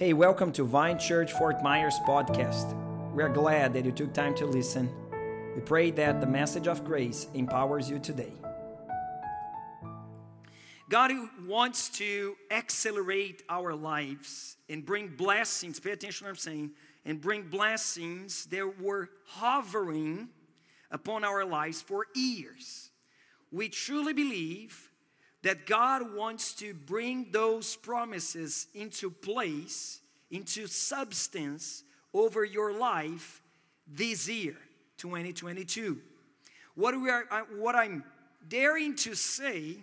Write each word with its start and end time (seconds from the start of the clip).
Hey, 0.00 0.14
welcome 0.14 0.50
to 0.52 0.64
Vine 0.64 0.98
Church 0.98 1.34
Fort 1.34 1.62
Myers 1.62 1.98
podcast. 2.08 2.74
We 3.12 3.22
are 3.22 3.28
glad 3.28 3.74
that 3.74 3.84
you 3.84 3.92
took 3.92 4.14
time 4.14 4.34
to 4.36 4.46
listen. 4.46 4.88
We 5.54 5.60
pray 5.60 5.90
that 5.90 6.22
the 6.22 6.26
message 6.26 6.68
of 6.68 6.86
grace 6.86 7.26
empowers 7.34 7.90
you 7.90 7.98
today. 7.98 8.32
God 10.88 11.12
wants 11.46 11.90
to 11.98 12.34
accelerate 12.50 13.42
our 13.50 13.74
lives 13.74 14.56
and 14.70 14.86
bring 14.86 15.08
blessings. 15.08 15.78
Pay 15.78 15.90
attention 15.90 16.20
to 16.20 16.24
what 16.24 16.30
I'm 16.30 16.36
saying. 16.36 16.70
And 17.04 17.20
bring 17.20 17.42
blessings 17.42 18.46
that 18.46 18.80
were 18.80 19.10
hovering 19.26 20.30
upon 20.90 21.24
our 21.24 21.44
lives 21.44 21.82
for 21.82 22.06
years. 22.14 22.88
We 23.52 23.68
truly 23.68 24.14
believe 24.14 24.89
that 25.42 25.66
God 25.66 26.14
wants 26.14 26.54
to 26.54 26.74
bring 26.74 27.30
those 27.30 27.76
promises 27.76 28.66
into 28.74 29.10
place, 29.10 30.00
into 30.30 30.66
substance 30.66 31.82
over 32.12 32.44
your 32.44 32.72
life 32.72 33.40
this 33.86 34.28
year, 34.28 34.56
2022. 34.98 35.98
What, 36.74 37.00
we 37.00 37.10
are, 37.10 37.24
uh, 37.30 37.40
what 37.56 37.74
I'm 37.74 38.04
daring 38.48 38.94
to 38.96 39.14
say 39.14 39.76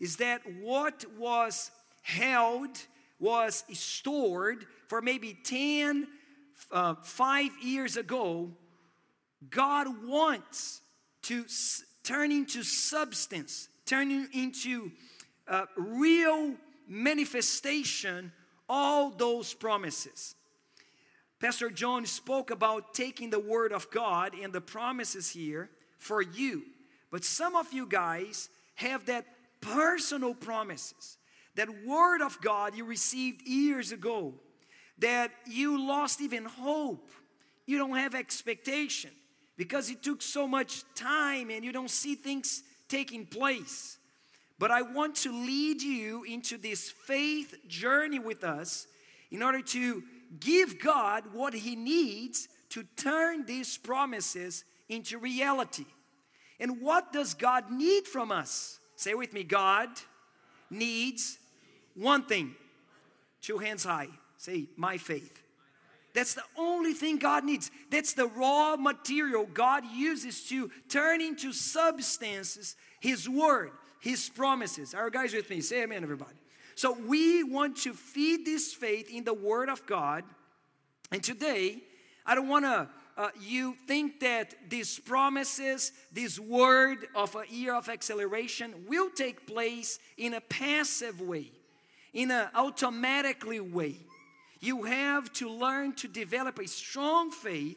is 0.00 0.16
that 0.16 0.40
what 0.60 1.04
was 1.16 1.70
held, 2.02 2.76
was 3.18 3.64
stored 3.72 4.66
for 4.88 5.00
maybe 5.00 5.36
10, 5.44 6.08
uh, 6.70 6.94
five 7.02 7.50
years 7.62 7.96
ago, 7.96 8.50
God 9.50 10.04
wants 10.04 10.80
to 11.22 11.44
s- 11.44 11.84
turn 12.02 12.32
into 12.32 12.62
substance 12.62 13.68
turning 13.86 14.28
into 14.32 14.90
real 15.76 16.54
manifestation 16.88 18.32
all 18.68 19.10
those 19.10 19.52
promises. 19.54 20.34
Pastor 21.40 21.68
John 21.68 22.06
spoke 22.06 22.50
about 22.50 22.94
taking 22.94 23.28
the 23.30 23.40
word 23.40 23.72
of 23.72 23.90
God 23.90 24.34
and 24.34 24.52
the 24.52 24.60
promises 24.60 25.30
here 25.30 25.68
for 25.98 26.22
you. 26.22 26.62
But 27.10 27.24
some 27.24 27.54
of 27.54 27.72
you 27.72 27.86
guys 27.86 28.48
have 28.76 29.06
that 29.06 29.26
personal 29.60 30.34
promises, 30.34 31.18
that 31.54 31.68
word 31.86 32.22
of 32.22 32.40
God 32.40 32.74
you 32.74 32.84
received 32.84 33.46
years 33.46 33.92
ago, 33.92 34.34
that 34.98 35.30
you 35.46 35.86
lost 35.86 36.20
even 36.20 36.44
hope. 36.44 37.10
You 37.66 37.78
don't 37.78 37.96
have 37.96 38.14
expectation 38.14 39.10
because 39.56 39.90
it 39.90 40.02
took 40.02 40.22
so 40.22 40.48
much 40.48 40.84
time 40.94 41.50
and 41.50 41.64
you 41.64 41.72
don't 41.72 41.90
see 41.90 42.14
things 42.14 42.62
taking 42.88 43.26
place. 43.26 43.98
But 44.58 44.70
I 44.70 44.82
want 44.82 45.16
to 45.16 45.32
lead 45.32 45.82
you 45.82 46.24
into 46.24 46.56
this 46.56 46.90
faith 46.90 47.54
journey 47.66 48.18
with 48.18 48.44
us 48.44 48.86
in 49.30 49.42
order 49.42 49.60
to 49.60 50.02
give 50.40 50.80
God 50.80 51.24
what 51.32 51.54
He 51.54 51.76
needs 51.76 52.48
to 52.70 52.84
turn 52.96 53.46
these 53.46 53.76
promises 53.76 54.64
into 54.88 55.18
reality. 55.18 55.86
And 56.60 56.80
what 56.80 57.12
does 57.12 57.34
God 57.34 57.70
need 57.70 58.06
from 58.06 58.30
us? 58.30 58.78
Say 58.96 59.14
with 59.14 59.32
me 59.32 59.42
God 59.42 59.88
needs 60.70 61.38
one 61.94 62.24
thing. 62.24 62.54
Two 63.40 63.58
hands 63.58 63.84
high. 63.84 64.08
Say, 64.38 64.66
my 64.76 64.98
faith. 64.98 65.43
That's 66.14 66.34
the 66.34 66.44
only 66.56 66.92
thing 66.92 67.18
God 67.18 67.44
needs. 67.44 67.70
That's 67.90 68.14
the 68.14 68.28
raw 68.28 68.76
material 68.76 69.46
God 69.52 69.84
uses 69.92 70.44
to 70.48 70.70
turn 70.88 71.20
into 71.20 71.52
substances 71.52 72.76
His 73.00 73.28
Word, 73.28 73.72
His 74.00 74.28
promises. 74.28 74.94
Are 74.94 75.10
guys 75.10 75.34
with 75.34 75.50
me? 75.50 75.60
Say 75.60 75.82
amen, 75.82 76.02
everybody. 76.04 76.36
So 76.76 76.92
we 76.92 77.42
want 77.42 77.76
to 77.78 77.92
feed 77.92 78.46
this 78.46 78.72
faith 78.72 79.10
in 79.10 79.24
the 79.24 79.34
Word 79.34 79.68
of 79.68 79.84
God. 79.86 80.24
And 81.10 81.22
today, 81.22 81.78
I 82.24 82.34
don't 82.34 82.48
want 82.48 82.64
to 82.64 82.88
uh, 83.16 83.28
you 83.40 83.76
think 83.86 84.20
that 84.20 84.54
these 84.68 84.98
promises, 84.98 85.92
this 86.12 86.38
word 86.38 87.06
of 87.14 87.36
a 87.36 87.44
year 87.52 87.74
of 87.74 87.88
acceleration 87.88 88.74
will 88.88 89.08
take 89.08 89.46
place 89.46 90.00
in 90.16 90.34
a 90.34 90.40
passive 90.40 91.20
way, 91.20 91.50
in 92.12 92.30
an 92.32 92.48
automatically 92.54 93.60
way. 93.60 93.96
You 94.64 94.84
have 94.84 95.30
to 95.34 95.50
learn 95.50 95.92
to 95.96 96.08
develop 96.08 96.58
a 96.58 96.66
strong 96.66 97.30
faith 97.30 97.76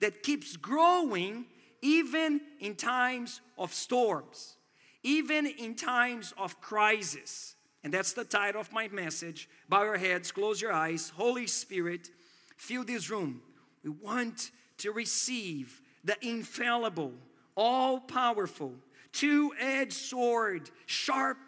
that 0.00 0.22
keeps 0.22 0.54
growing 0.58 1.46
even 1.80 2.42
in 2.60 2.74
times 2.74 3.40
of 3.56 3.72
storms, 3.72 4.58
even 5.02 5.46
in 5.46 5.74
times 5.74 6.34
of 6.36 6.60
crisis. 6.60 7.54
And 7.82 7.94
that's 7.94 8.12
the 8.12 8.24
title 8.24 8.60
of 8.60 8.70
my 8.70 8.88
message. 8.88 9.48
Bow 9.70 9.84
your 9.84 9.96
heads, 9.96 10.30
close 10.30 10.60
your 10.60 10.74
eyes. 10.74 11.10
Holy 11.16 11.46
Spirit, 11.46 12.10
fill 12.58 12.84
this 12.84 13.08
room. 13.08 13.40
We 13.82 13.88
want 13.88 14.50
to 14.78 14.92
receive 14.92 15.80
the 16.04 16.16
infallible, 16.20 17.14
all 17.56 17.98
powerful, 17.98 18.74
two 19.10 19.54
edged 19.58 19.94
sword, 19.94 20.68
sharp 20.84 21.38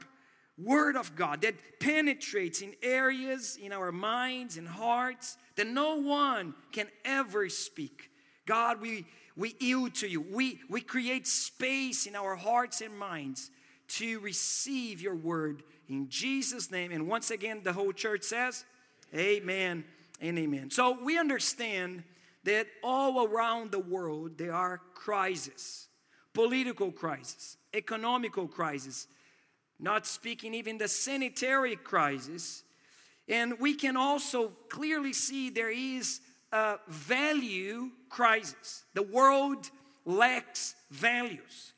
Word 0.62 0.96
of 0.96 1.14
God 1.14 1.42
that 1.42 1.54
penetrates 1.78 2.62
in 2.62 2.74
areas 2.82 3.56
in 3.62 3.72
our 3.72 3.92
minds 3.92 4.56
and 4.56 4.66
hearts 4.66 5.36
that 5.56 5.66
no 5.66 5.96
one 5.96 6.54
can 6.72 6.88
ever 7.04 7.48
speak. 7.48 8.10
God, 8.46 8.80
we, 8.80 9.06
we 9.36 9.54
yield 9.60 9.94
to 9.96 10.08
you. 10.08 10.20
We, 10.20 10.60
we 10.68 10.80
create 10.80 11.26
space 11.26 12.06
in 12.06 12.16
our 12.16 12.34
hearts 12.34 12.80
and 12.80 12.98
minds 12.98 13.50
to 13.88 14.18
receive 14.20 15.00
your 15.00 15.14
word 15.14 15.62
in 15.88 16.08
Jesus' 16.08 16.70
name. 16.70 16.92
And 16.92 17.08
once 17.08 17.30
again, 17.30 17.60
the 17.62 17.72
whole 17.72 17.92
church 17.92 18.22
says, 18.22 18.64
Amen 19.14 19.84
and 20.20 20.38
amen. 20.38 20.70
So 20.70 20.98
we 21.02 21.18
understand 21.18 22.02
that 22.44 22.66
all 22.82 23.26
around 23.26 23.70
the 23.70 23.78
world 23.78 24.38
there 24.38 24.54
are 24.54 24.80
crises 24.94 25.86
political 26.34 26.92
crisis, 26.92 27.56
economical 27.74 28.46
crisis, 28.46 29.08
not 29.78 30.06
speaking 30.06 30.54
even 30.54 30.78
the 30.78 30.88
sanitary 30.88 31.76
crisis. 31.76 32.64
And 33.28 33.58
we 33.60 33.74
can 33.74 33.96
also 33.96 34.52
clearly 34.68 35.12
see 35.12 35.50
there 35.50 35.70
is 35.70 36.20
a 36.52 36.76
value 36.88 37.90
crisis. 38.08 38.84
The 38.94 39.02
world 39.02 39.70
lacks 40.04 40.74
values. 40.90 41.72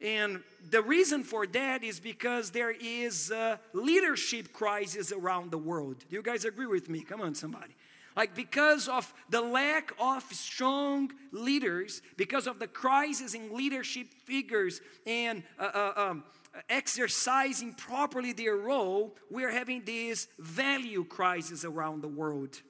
And 0.00 0.42
the 0.70 0.82
reason 0.82 1.22
for 1.22 1.46
that 1.46 1.82
is 1.82 2.00
because 2.00 2.50
there 2.50 2.72
is 2.72 3.30
a 3.30 3.58
leadership 3.72 4.52
crisis 4.52 5.10
around 5.10 5.50
the 5.50 5.58
world. 5.58 6.04
Do 6.10 6.16
you 6.16 6.22
guys 6.22 6.44
agree 6.44 6.66
with 6.66 6.90
me? 6.90 7.00
Come 7.00 7.22
on, 7.22 7.34
somebody. 7.34 7.74
Like, 8.14 8.34
because 8.34 8.88
of 8.88 9.12
the 9.28 9.42
lack 9.42 9.92
of 10.00 10.22
strong 10.32 11.12
leaders, 11.32 12.00
because 12.16 12.46
of 12.46 12.58
the 12.58 12.66
crisis 12.66 13.34
in 13.34 13.54
leadership 13.54 14.08
figures 14.24 14.80
and 15.06 15.42
uh, 15.58 15.70
uh, 15.74 15.92
um, 15.96 16.24
exercising 16.68 17.74
properly 17.74 18.32
their 18.32 18.56
role, 18.56 19.14
we're 19.30 19.50
having 19.50 19.84
this 19.84 20.28
value 20.38 21.04
crisis 21.04 21.64
around 21.64 22.02
the 22.02 22.08
world. 22.08 22.60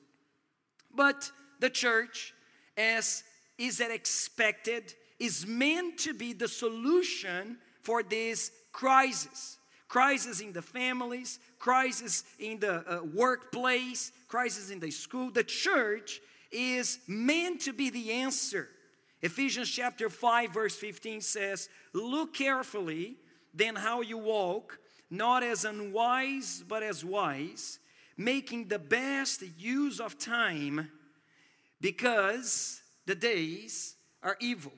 But 0.94 1.30
the 1.60 1.70
church, 1.70 2.34
as 2.76 3.22
is 3.58 3.80
expected, 3.80 4.94
is 5.18 5.46
meant 5.46 5.98
to 5.98 6.14
be 6.14 6.32
the 6.32 6.48
solution 6.48 7.58
for 7.82 8.02
this 8.02 8.50
crisis. 8.72 9.58
Crisis 9.88 10.40
in 10.40 10.52
the 10.52 10.62
families, 10.62 11.38
crisis 11.58 12.24
in 12.38 12.58
the 12.58 12.84
uh, 12.90 13.04
workplace, 13.04 14.10
crisis 14.28 14.70
in 14.70 14.80
the 14.80 14.90
school. 14.90 15.30
The 15.30 15.44
church 15.44 16.20
is 16.50 16.98
meant 17.06 17.60
to 17.62 17.72
be 17.72 17.90
the 17.90 18.12
answer. 18.12 18.68
Ephesians 19.22 19.70
chapter 19.70 20.10
5, 20.10 20.52
verse 20.52 20.76
15 20.76 21.20
says, 21.20 21.68
Look 21.92 22.34
carefully 22.34 23.16
then 23.56 23.74
how 23.74 24.02
you 24.02 24.18
walk, 24.18 24.78
not 25.10 25.42
as 25.42 25.64
unwise, 25.64 26.62
but 26.68 26.82
as 26.82 27.04
wise, 27.04 27.78
making 28.16 28.68
the 28.68 28.78
best 28.78 29.42
use 29.58 30.00
of 30.00 30.18
time 30.18 30.90
because 31.80 32.80
the 33.06 33.14
days 33.14 33.96
are 34.22 34.36
evil. 34.40 34.72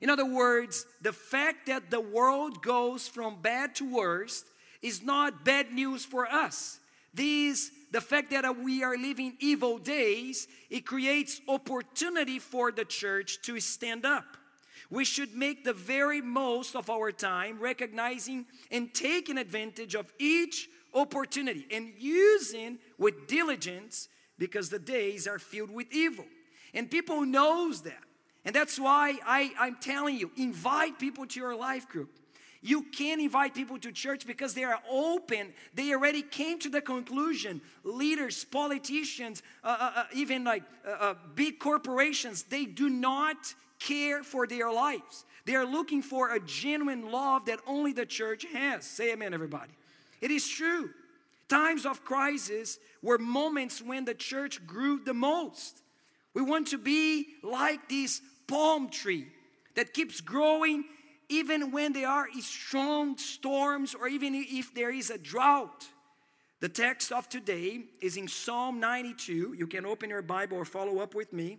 In 0.00 0.10
other 0.10 0.26
words, 0.26 0.86
the 1.00 1.12
fact 1.12 1.66
that 1.66 1.90
the 1.90 2.00
world 2.00 2.62
goes 2.62 3.08
from 3.08 3.40
bad 3.40 3.74
to 3.76 3.90
worse 3.90 4.44
is 4.82 5.02
not 5.02 5.44
bad 5.44 5.72
news 5.72 6.04
for 6.04 6.26
us. 6.26 6.78
These, 7.14 7.70
the 7.92 8.00
fact 8.00 8.30
that 8.32 8.58
we 8.58 8.82
are 8.82 8.96
living 8.96 9.36
evil 9.38 9.78
days, 9.78 10.48
it 10.68 10.84
creates 10.84 11.40
opportunity 11.48 12.38
for 12.38 12.72
the 12.72 12.84
church 12.84 13.40
to 13.42 13.60
stand 13.60 14.04
up. 14.04 14.36
We 14.90 15.04
should 15.04 15.34
make 15.34 15.64
the 15.64 15.72
very 15.72 16.20
most 16.20 16.76
of 16.76 16.90
our 16.90 17.10
time, 17.10 17.58
recognizing 17.58 18.46
and 18.70 18.92
taking 18.94 19.38
advantage 19.38 19.94
of 19.94 20.12
each 20.18 20.68
opportunity 20.92 21.66
and 21.70 21.92
using 21.98 22.78
with 22.98 23.26
diligence 23.26 24.08
because 24.38 24.68
the 24.68 24.78
days 24.78 25.26
are 25.26 25.38
filled 25.38 25.70
with 25.70 25.92
evil. 25.92 26.26
And 26.72 26.90
people 26.90 27.24
knows 27.24 27.82
that. 27.82 28.02
And 28.44 28.54
that's 28.54 28.78
why 28.78 29.18
I, 29.26 29.52
I'm 29.58 29.76
telling 29.80 30.18
you, 30.18 30.30
invite 30.36 30.98
people 30.98 31.26
to 31.26 31.40
your 31.40 31.56
life 31.56 31.88
group. 31.88 32.10
You 32.60 32.82
can 32.82 33.20
invite 33.20 33.54
people 33.54 33.78
to 33.78 33.92
church 33.92 34.26
because 34.26 34.54
they 34.54 34.64
are 34.64 34.78
open. 34.90 35.52
They 35.74 35.92
already 35.92 36.22
came 36.22 36.58
to 36.60 36.70
the 36.70 36.80
conclusion. 36.80 37.60
Leaders, 37.84 38.44
politicians, 38.44 39.42
uh, 39.62 39.76
uh, 39.78 39.92
uh 39.96 40.04
even 40.14 40.44
like 40.44 40.62
uh, 40.86 40.90
uh, 40.90 41.14
big 41.34 41.58
corporations, 41.58 42.44
they 42.44 42.64
do 42.64 42.88
not 42.88 43.36
care 43.84 44.22
for 44.22 44.46
their 44.46 44.72
lives. 44.72 45.24
They 45.44 45.54
are 45.54 45.66
looking 45.66 46.02
for 46.02 46.30
a 46.30 46.40
genuine 46.40 47.12
love 47.12 47.46
that 47.46 47.60
only 47.66 47.92
the 47.92 48.06
church 48.06 48.46
has. 48.52 48.84
Say 48.84 49.12
amen, 49.12 49.34
everybody. 49.34 49.72
It 50.20 50.30
is 50.30 50.48
true. 50.48 50.90
Times 51.48 51.84
of 51.84 52.04
crisis 52.04 52.78
were 53.02 53.18
moments 53.18 53.82
when 53.82 54.06
the 54.06 54.14
church 54.14 54.66
grew 54.66 55.00
the 55.04 55.12
most. 55.12 55.82
We 56.32 56.42
want 56.42 56.68
to 56.68 56.78
be 56.78 57.26
like 57.42 57.88
this 57.88 58.22
palm 58.46 58.88
tree 58.88 59.26
that 59.74 59.92
keeps 59.92 60.20
growing 60.20 60.84
even 61.28 61.70
when 61.70 61.92
there 61.92 62.08
are 62.08 62.26
strong 62.40 63.18
storms 63.18 63.94
or 63.94 64.08
even 64.08 64.34
if 64.34 64.74
there 64.74 64.90
is 64.90 65.10
a 65.10 65.18
drought. 65.18 65.86
The 66.60 66.68
text 66.68 67.12
of 67.12 67.28
today 67.28 67.82
is 68.00 68.16
in 68.16 68.28
Psalm 68.28 68.80
92. 68.80 69.54
You 69.58 69.66
can 69.66 69.84
open 69.84 70.08
your 70.08 70.22
Bible 70.22 70.56
or 70.56 70.64
follow 70.64 71.00
up 71.00 71.14
with 71.14 71.32
me. 71.32 71.58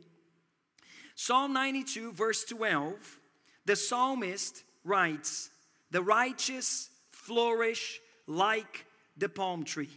Psalm 1.15 1.53
92, 1.53 2.11
verse 2.11 2.43
12. 2.43 3.19
The 3.65 3.75
psalmist 3.75 4.63
writes, 4.83 5.49
The 5.91 6.01
righteous 6.01 6.89
flourish 7.09 7.99
like 8.27 8.85
the 9.17 9.29
palm 9.29 9.63
tree 9.63 9.89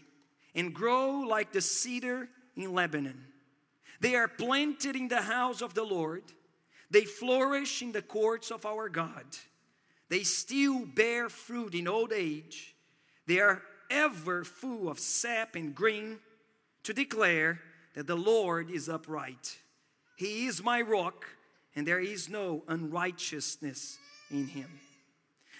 and 0.54 0.72
grow 0.72 1.20
like 1.20 1.52
the 1.52 1.60
cedar 1.60 2.28
in 2.56 2.72
Lebanon. 2.72 3.24
They 4.00 4.14
are 4.14 4.28
planted 4.28 4.96
in 4.96 5.08
the 5.08 5.22
house 5.22 5.60
of 5.60 5.74
the 5.74 5.84
Lord, 5.84 6.22
they 6.90 7.04
flourish 7.04 7.82
in 7.82 7.92
the 7.92 8.02
courts 8.02 8.50
of 8.50 8.64
our 8.64 8.88
God. 8.88 9.26
They 10.08 10.22
still 10.22 10.86
bear 10.86 11.28
fruit 11.28 11.74
in 11.74 11.86
old 11.86 12.14
age. 12.14 12.74
They 13.26 13.40
are 13.40 13.60
ever 13.90 14.42
full 14.42 14.88
of 14.88 14.98
sap 14.98 15.54
and 15.54 15.74
green 15.74 16.18
to 16.84 16.94
declare 16.94 17.60
that 17.94 18.06
the 18.06 18.16
Lord 18.16 18.70
is 18.70 18.88
upright. 18.88 19.58
He 20.18 20.46
is 20.46 20.64
my 20.64 20.80
rock, 20.80 21.26
and 21.76 21.86
there 21.86 22.00
is 22.00 22.28
no 22.28 22.64
unrighteousness 22.66 23.98
in 24.32 24.48
him. 24.48 24.68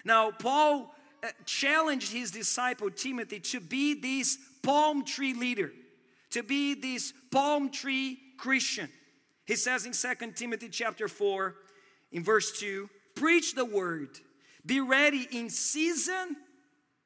Now, 0.05 0.33
Paul 0.33 0.93
uh, 1.23 1.29
challenged 1.47 2.13
his 2.13 2.33
disciple 2.33 2.91
Timothy 2.91 3.39
to 3.39 3.61
be 3.61 3.95
this 3.95 4.37
palm 4.65 5.05
tree 5.05 5.33
leader, 5.33 5.71
to 6.31 6.43
be 6.43 6.75
this 6.75 7.13
palm 7.31 7.71
tree 7.71 8.19
Christian. 8.37 8.89
He 9.47 9.55
says 9.55 9.87
in 9.87 9.93
2 9.93 10.33
Timothy 10.33 10.69
chapter 10.69 11.07
4, 11.07 11.55
in 12.11 12.25
verse 12.25 12.59
2, 12.59 12.91
preach 13.15 13.55
the 13.55 13.65
word 13.65 14.19
be 14.67 14.81
ready 14.81 15.29
in 15.31 15.51
season 15.51 16.37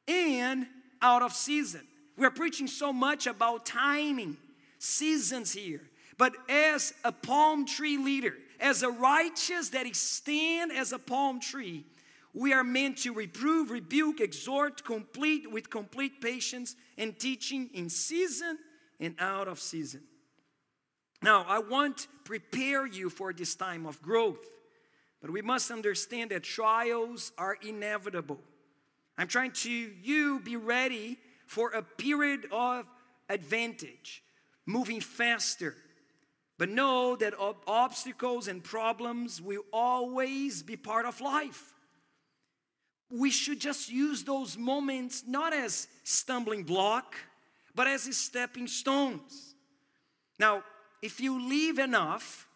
and 0.08 0.66
out 1.02 1.20
of 1.20 1.34
season. 1.34 1.82
We're 2.16 2.30
preaching 2.30 2.66
so 2.66 2.94
much 2.94 3.26
about 3.26 3.66
timing, 3.66 4.38
seasons 4.78 5.52
here. 5.52 5.82
But 6.22 6.36
as 6.48 6.94
a 7.04 7.10
palm 7.10 7.66
tree 7.66 7.98
leader, 7.98 8.36
as 8.60 8.84
a 8.84 8.90
righteous 8.90 9.70
that 9.70 9.92
stand 9.96 10.70
as 10.70 10.92
a 10.92 10.98
palm 11.00 11.40
tree, 11.40 11.84
we 12.32 12.52
are 12.52 12.62
meant 12.62 12.98
to 12.98 13.12
reprove, 13.12 13.72
rebuke, 13.72 14.20
exhort, 14.20 14.84
complete 14.84 15.50
with 15.50 15.68
complete 15.68 16.20
patience 16.20 16.76
and 16.96 17.18
teaching 17.18 17.70
in 17.74 17.90
season 17.90 18.56
and 19.00 19.16
out 19.18 19.48
of 19.48 19.58
season. 19.58 20.02
Now, 21.22 21.44
I 21.48 21.58
want 21.58 21.96
to 21.98 22.08
prepare 22.22 22.86
you 22.86 23.10
for 23.10 23.32
this 23.32 23.56
time 23.56 23.84
of 23.84 24.00
growth. 24.00 24.48
But 25.20 25.30
we 25.30 25.42
must 25.42 25.72
understand 25.72 26.30
that 26.30 26.44
trials 26.44 27.32
are 27.36 27.58
inevitable. 27.66 28.38
I'm 29.18 29.26
trying 29.26 29.54
to 29.54 29.70
you 29.70 30.38
be 30.38 30.54
ready 30.54 31.18
for 31.48 31.70
a 31.70 31.82
period 31.82 32.46
of 32.52 32.86
advantage, 33.28 34.22
moving 34.66 35.00
faster. 35.00 35.74
But 36.62 36.68
know 36.68 37.16
that 37.16 37.34
obstacles 37.66 38.46
and 38.46 38.62
problems 38.62 39.42
will 39.42 39.64
always 39.72 40.62
be 40.62 40.76
part 40.76 41.06
of 41.06 41.20
life. 41.20 41.74
We 43.10 43.32
should 43.32 43.58
just 43.58 43.90
use 43.90 44.22
those 44.22 44.56
moments 44.56 45.24
not 45.26 45.52
as 45.52 45.88
stumbling 46.04 46.62
block, 46.62 47.16
but 47.74 47.88
as 47.88 48.02
stepping 48.16 48.68
stones. 48.68 49.56
Now, 50.38 50.62
if 51.02 51.20
you 51.20 51.48
live 51.48 51.80
enough, 51.80 52.46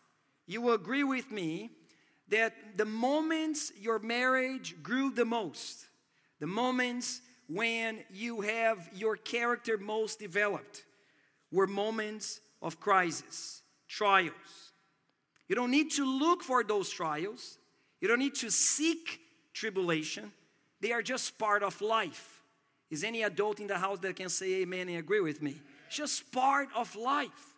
you 0.47 0.61
will 0.61 0.75
agree 0.75 1.03
with 1.03 1.33
me 1.33 1.71
that 2.29 2.55
the 2.77 2.85
moments 2.85 3.73
your 3.77 3.99
marriage 3.99 4.77
grew 4.85 5.11
the 5.11 5.25
most, 5.25 5.85
the 6.39 6.47
moments 6.47 7.23
when 7.49 8.05
you 8.13 8.43
have 8.43 8.89
your 8.95 9.17
character 9.17 9.77
most 9.77 10.21
developed, 10.21 10.85
were 11.51 11.67
moments 11.67 12.41
of 12.63 12.79
crisis, 12.79 13.63
trials. 13.89 14.73
You 15.49 15.55
don't 15.55 15.71
need 15.71 15.93
to 15.93 16.05
look 16.05 16.43
for 16.43 16.65
those 16.65 16.91
trials, 16.91 17.59
you 18.01 18.09
don't 18.09 18.19
need 18.19 18.35
to 18.37 18.51
seek 18.51 19.21
tribulation, 19.53 20.33
they 20.81 20.93
are 20.93 21.03
just 21.03 21.39
part 21.39 21.63
of 21.63 21.81
life. 21.81 22.43
Is 22.91 23.03
any 23.03 23.23
adult 23.23 23.59
in 23.59 23.67
the 23.67 23.79
house 23.79 23.99
that 24.01 24.15
can 24.17 24.29
say 24.29 24.63
amen 24.63 24.89
and 24.89 24.99
agree 24.99 25.21
with 25.21 25.43
me? 25.43 25.61
Just 25.91 26.31
part 26.31 26.69
of 26.75 26.95
life. 26.95 27.55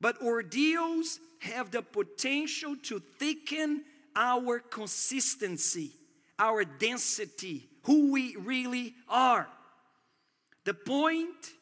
But 0.00 0.20
ordeals 0.20 1.18
have 1.40 1.70
the 1.70 1.82
potential 1.82 2.76
to 2.84 3.00
thicken 3.18 3.84
our 4.14 4.58
consistency, 4.58 5.92
our 6.38 6.64
density, 6.64 7.68
who 7.84 8.12
we 8.12 8.36
really 8.36 8.94
are. 9.08 9.48
The 10.64 10.74
point 10.74 11.52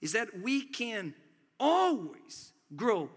is 0.00 0.12
that 0.12 0.40
we 0.40 0.62
can 0.62 1.14
always 1.60 2.52
grow 2.74 3.10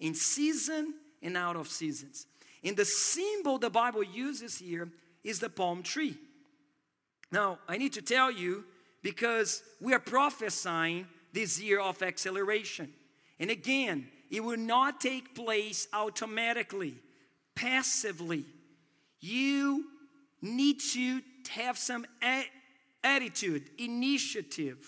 in 0.00 0.14
season 0.14 0.94
and 1.22 1.36
out 1.36 1.56
of 1.56 1.68
seasons. 1.68 2.26
And 2.64 2.76
the 2.76 2.84
symbol 2.84 3.58
the 3.58 3.70
Bible 3.70 4.02
uses 4.02 4.58
here 4.58 4.88
is 5.22 5.38
the 5.38 5.48
palm 5.48 5.82
tree. 5.82 6.16
Now, 7.30 7.58
I 7.68 7.78
need 7.78 7.92
to 7.94 8.02
tell 8.02 8.30
you 8.30 8.64
because 9.02 9.62
we 9.80 9.94
are 9.94 10.00
prophesying 10.00 11.06
this 11.32 11.60
year 11.60 11.80
of 11.80 12.02
acceleration. 12.02 12.92
And 13.38 13.50
again, 13.50 14.08
it 14.30 14.42
will 14.42 14.58
not 14.58 15.00
take 15.00 15.34
place 15.34 15.88
automatically 15.92 16.96
passively. 17.54 18.44
You 19.20 19.84
need 20.40 20.80
to 20.92 21.20
have 21.50 21.76
some 21.76 22.06
attitude, 23.04 23.70
initiative. 23.78 24.78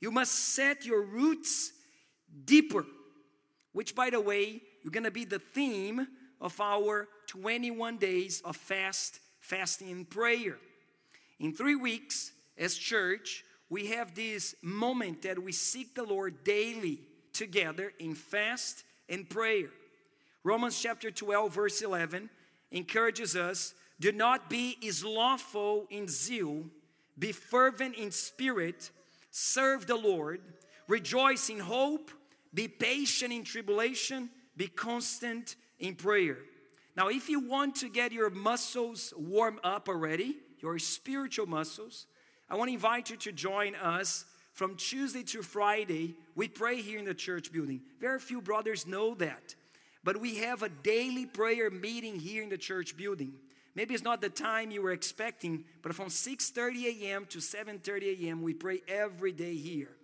You 0.00 0.10
must 0.10 0.32
set 0.32 0.84
your 0.84 1.02
roots 1.02 1.72
deeper, 2.44 2.84
which, 3.72 3.94
by 3.94 4.10
the 4.10 4.20
way, 4.20 4.60
you're 4.82 4.90
going 4.90 5.04
to 5.04 5.10
be 5.10 5.24
the 5.24 5.38
theme 5.38 6.06
of 6.40 6.60
our 6.60 7.08
21 7.26 7.98
days 7.98 8.42
of 8.44 8.56
fast, 8.56 9.20
fasting, 9.40 9.90
and 9.90 10.08
prayer. 10.08 10.58
In 11.40 11.52
three 11.52 11.76
weeks, 11.76 12.32
as 12.58 12.74
church, 12.74 13.44
we 13.70 13.86
have 13.86 14.14
this 14.14 14.54
moment 14.62 15.22
that 15.22 15.42
we 15.42 15.52
seek 15.52 15.94
the 15.94 16.02
Lord 16.02 16.44
daily 16.44 17.00
together 17.32 17.92
in 17.98 18.14
fast 18.14 18.84
and 19.08 19.28
prayer. 19.28 19.70
Romans 20.44 20.80
chapter 20.80 21.10
12, 21.10 21.54
verse 21.54 21.82
11 21.82 22.28
encourages 22.70 23.36
us 23.36 23.74
do 24.00 24.10
not 24.10 24.50
be 24.50 24.76
slothful 24.90 25.86
in 25.88 26.08
zeal, 26.08 26.64
be 27.16 27.30
fervent 27.30 27.94
in 27.94 28.10
spirit, 28.10 28.90
serve 29.30 29.86
the 29.86 29.94
Lord, 29.94 30.40
rejoice 30.88 31.48
in 31.48 31.60
hope, 31.60 32.10
be 32.54 32.68
patient 32.68 33.32
in 33.32 33.44
tribulation, 33.44 34.30
be 34.56 34.68
constant 34.68 35.56
in 35.78 35.94
prayer. 35.94 36.38
Now, 36.96 37.08
if 37.08 37.28
you 37.28 37.40
want 37.40 37.76
to 37.76 37.88
get 37.88 38.12
your 38.12 38.30
muscles 38.30 39.14
warm 39.16 39.58
up 39.64 39.88
already, 39.88 40.36
your 40.60 40.78
spiritual 40.78 41.46
muscles, 41.46 42.06
I 42.50 42.56
want 42.56 42.68
to 42.68 42.74
invite 42.74 43.10
you 43.10 43.16
to 43.16 43.32
join 43.32 43.74
us 43.76 44.26
from 44.52 44.76
Tuesday 44.76 45.22
to 45.24 45.42
Friday. 45.42 46.14
We 46.34 46.48
pray 46.48 46.82
here 46.82 46.98
in 46.98 47.06
the 47.06 47.14
church 47.14 47.50
building. 47.50 47.80
Very 48.00 48.18
few 48.18 48.42
brothers 48.42 48.86
know 48.86 49.14
that. 49.14 49.54
But 50.04 50.18
we 50.18 50.36
have 50.36 50.62
a 50.62 50.68
daily 50.68 51.26
prayer 51.26 51.70
meeting 51.70 52.18
here 52.18 52.42
in 52.42 52.50
the 52.50 52.58
church 52.58 52.96
building. 52.96 53.34
Maybe 53.74 53.94
it's 53.94 54.04
not 54.04 54.20
the 54.20 54.28
time 54.28 54.70
you 54.70 54.82
were 54.82 54.92
expecting, 54.92 55.64
but 55.80 55.94
from 55.94 56.08
6:30 56.08 57.02
a.m. 57.02 57.26
to 57.26 57.38
7:30 57.38 58.26
a.m. 58.26 58.42
we 58.42 58.52
pray 58.52 58.82
every 58.86 59.32
day 59.32 59.54
here. 59.54 59.96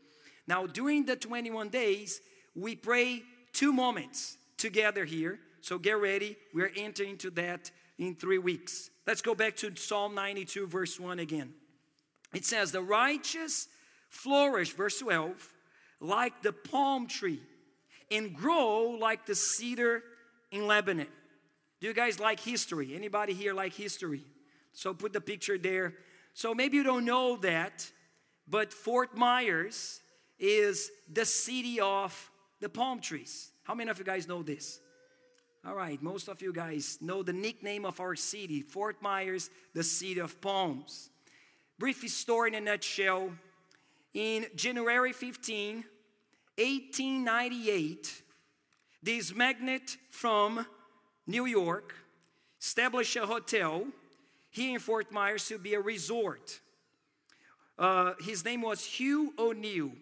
Now, 0.46 0.66
during 0.66 1.04
the 1.04 1.16
21 1.16 1.68
days, 1.68 2.22
we 2.60 2.76
pray 2.76 3.22
two 3.52 3.72
moments 3.72 4.36
together 4.56 5.04
here. 5.04 5.38
So 5.60 5.78
get 5.78 5.98
ready. 5.98 6.36
We're 6.54 6.72
entering 6.76 7.10
into 7.10 7.30
that 7.32 7.70
in 7.98 8.14
3 8.14 8.38
weeks. 8.38 8.90
Let's 9.06 9.22
go 9.22 9.34
back 9.34 9.56
to 9.56 9.74
Psalm 9.76 10.14
92 10.14 10.66
verse 10.66 11.00
1 11.00 11.18
again. 11.18 11.54
It 12.34 12.44
says, 12.44 12.72
"The 12.72 12.82
righteous 12.82 13.68
flourish," 14.08 14.72
verse 14.72 14.98
12, 14.98 15.54
"like 16.00 16.42
the 16.42 16.52
palm 16.52 17.06
tree 17.06 17.42
and 18.10 18.34
grow 18.34 18.82
like 18.90 19.26
the 19.26 19.34
cedar 19.34 20.02
in 20.50 20.66
Lebanon. 20.66 21.08
Do 21.80 21.86
you 21.86 21.92
guys 21.92 22.18
like 22.18 22.40
history? 22.40 22.94
Anybody 22.94 23.34
here 23.34 23.54
like 23.54 23.74
history? 23.74 24.24
So 24.72 24.94
put 24.94 25.12
the 25.12 25.20
picture 25.20 25.58
there. 25.58 25.96
So 26.34 26.54
maybe 26.54 26.76
you 26.76 26.82
don't 26.82 27.04
know 27.04 27.36
that, 27.38 27.90
but 28.46 28.72
Fort 28.72 29.16
Myers 29.16 30.00
is 30.38 30.90
the 31.08 31.24
city 31.24 31.80
of 31.80 32.27
the 32.60 32.68
palm 32.68 33.00
trees. 33.00 33.52
How 33.62 33.74
many 33.74 33.90
of 33.90 33.98
you 33.98 34.04
guys 34.04 34.26
know 34.26 34.42
this? 34.42 34.80
All 35.66 35.74
right, 35.74 36.00
most 36.02 36.28
of 36.28 36.40
you 36.40 36.52
guys 36.52 36.98
know 37.00 37.22
the 37.22 37.32
nickname 37.32 37.84
of 37.84 38.00
our 38.00 38.16
city, 38.16 38.62
Fort 38.62 39.02
Myers, 39.02 39.50
the 39.74 39.82
city 39.82 40.20
of 40.20 40.40
palms. 40.40 41.10
Brief 41.78 42.08
story 42.08 42.50
in 42.50 42.54
a 42.54 42.60
nutshell. 42.60 43.30
In 44.14 44.46
January 44.56 45.12
15, 45.12 45.84
1898, 46.56 48.22
this 49.02 49.34
magnate 49.34 49.96
from 50.10 50.66
New 51.26 51.44
York 51.44 51.94
established 52.60 53.16
a 53.16 53.26
hotel 53.26 53.86
here 54.50 54.74
in 54.74 54.80
Fort 54.80 55.12
Myers 55.12 55.46
to 55.48 55.58
be 55.58 55.74
a 55.74 55.80
resort. 55.80 56.60
Uh, 57.78 58.14
his 58.20 58.44
name 58.44 58.62
was 58.62 58.84
Hugh 58.84 59.32
O'Neill, 59.38 59.92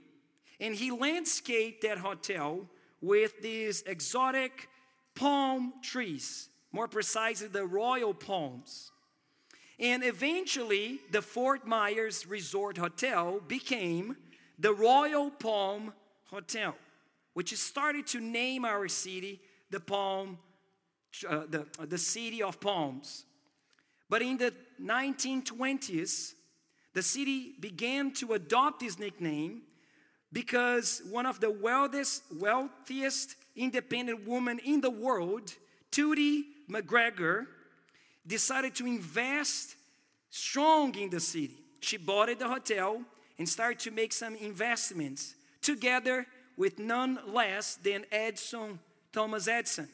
and 0.61 0.75
he 0.75 0.91
landscaped 0.91 1.83
that 1.83 1.99
hotel 1.99 2.67
with 3.01 3.41
these 3.43 3.83
exotic 3.83 4.69
palm 5.15 5.75
trees, 5.83 6.49
more 6.73 6.89
precisely, 6.89 7.49
the 7.49 7.65
royal 7.65 8.15
palms. 8.15 8.91
And 9.79 10.03
eventually, 10.03 11.01
the 11.11 11.21
Fort 11.21 11.67
Myers 11.67 12.27
Resort 12.27 12.79
Hotel 12.79 13.41
became 13.47 14.17
the 14.59 14.73
Royal 14.73 15.31
Palm 15.31 15.93
Hotel, 16.31 16.75
which 17.35 17.55
started 17.57 18.07
to 18.09 18.21
name 18.21 18.65
our 18.65 18.89
city 18.89 19.41
the 19.71 19.81
Palm, 19.81 20.39
uh, 21.29 21.43
the, 21.49 21.67
the 21.87 21.99
city 21.99 22.43
of 22.43 22.59
palms. 22.59 23.27
But 24.09 24.23
in 24.23 24.39
the 24.39 24.55
1920s, 24.83 26.33
the 26.95 27.03
city 27.03 27.55
began 27.61 28.13
to 28.15 28.33
adopt 28.33 28.81
this 28.81 28.99
nickname 28.99 29.63
because 30.33 31.03
one 31.11 31.27
of 31.27 31.41
the 31.41 31.51
wealthiest, 31.51 32.23
wealthiest 32.35 33.37
independent 33.55 34.27
women 34.27 34.59
in 34.65 34.81
the 34.81 34.91
world, 34.91 35.55
Tootie 35.91 36.43
McGregor, 36.69 37.47
decided 38.27 38.75
to 38.77 38.87
invest 38.87 39.77
strong 40.31 40.95
in 40.97 41.11
the 41.11 41.21
city. 41.21 41.57
She 41.81 41.97
bought 41.97 42.37
the 42.39 42.49
hotel 42.49 43.03
and 43.39 43.49
started 43.49 43.79
to 43.81 43.91
make 43.91 44.13
some 44.13 44.35
investments 44.35 45.35
together 45.63 46.27
with 46.57 46.79
none 46.79 47.19
less 47.29 47.77
than 47.77 48.05
Edison, 48.11 48.79
Thomas 49.13 49.47
Edison. 49.47 49.89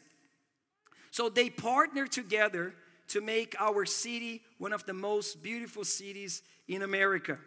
So 1.11 1.29
they 1.29 1.51
partnered 1.51 2.11
together 2.11 2.75
to 3.09 3.21
make 3.21 3.55
our 3.61 3.85
city 3.85 4.41
one 4.59 4.73
of 4.73 4.87
the 4.87 4.95
most 4.95 5.43
beautiful 5.43 5.85
cities 5.85 6.43
in 6.69 6.83
America. 6.83 7.39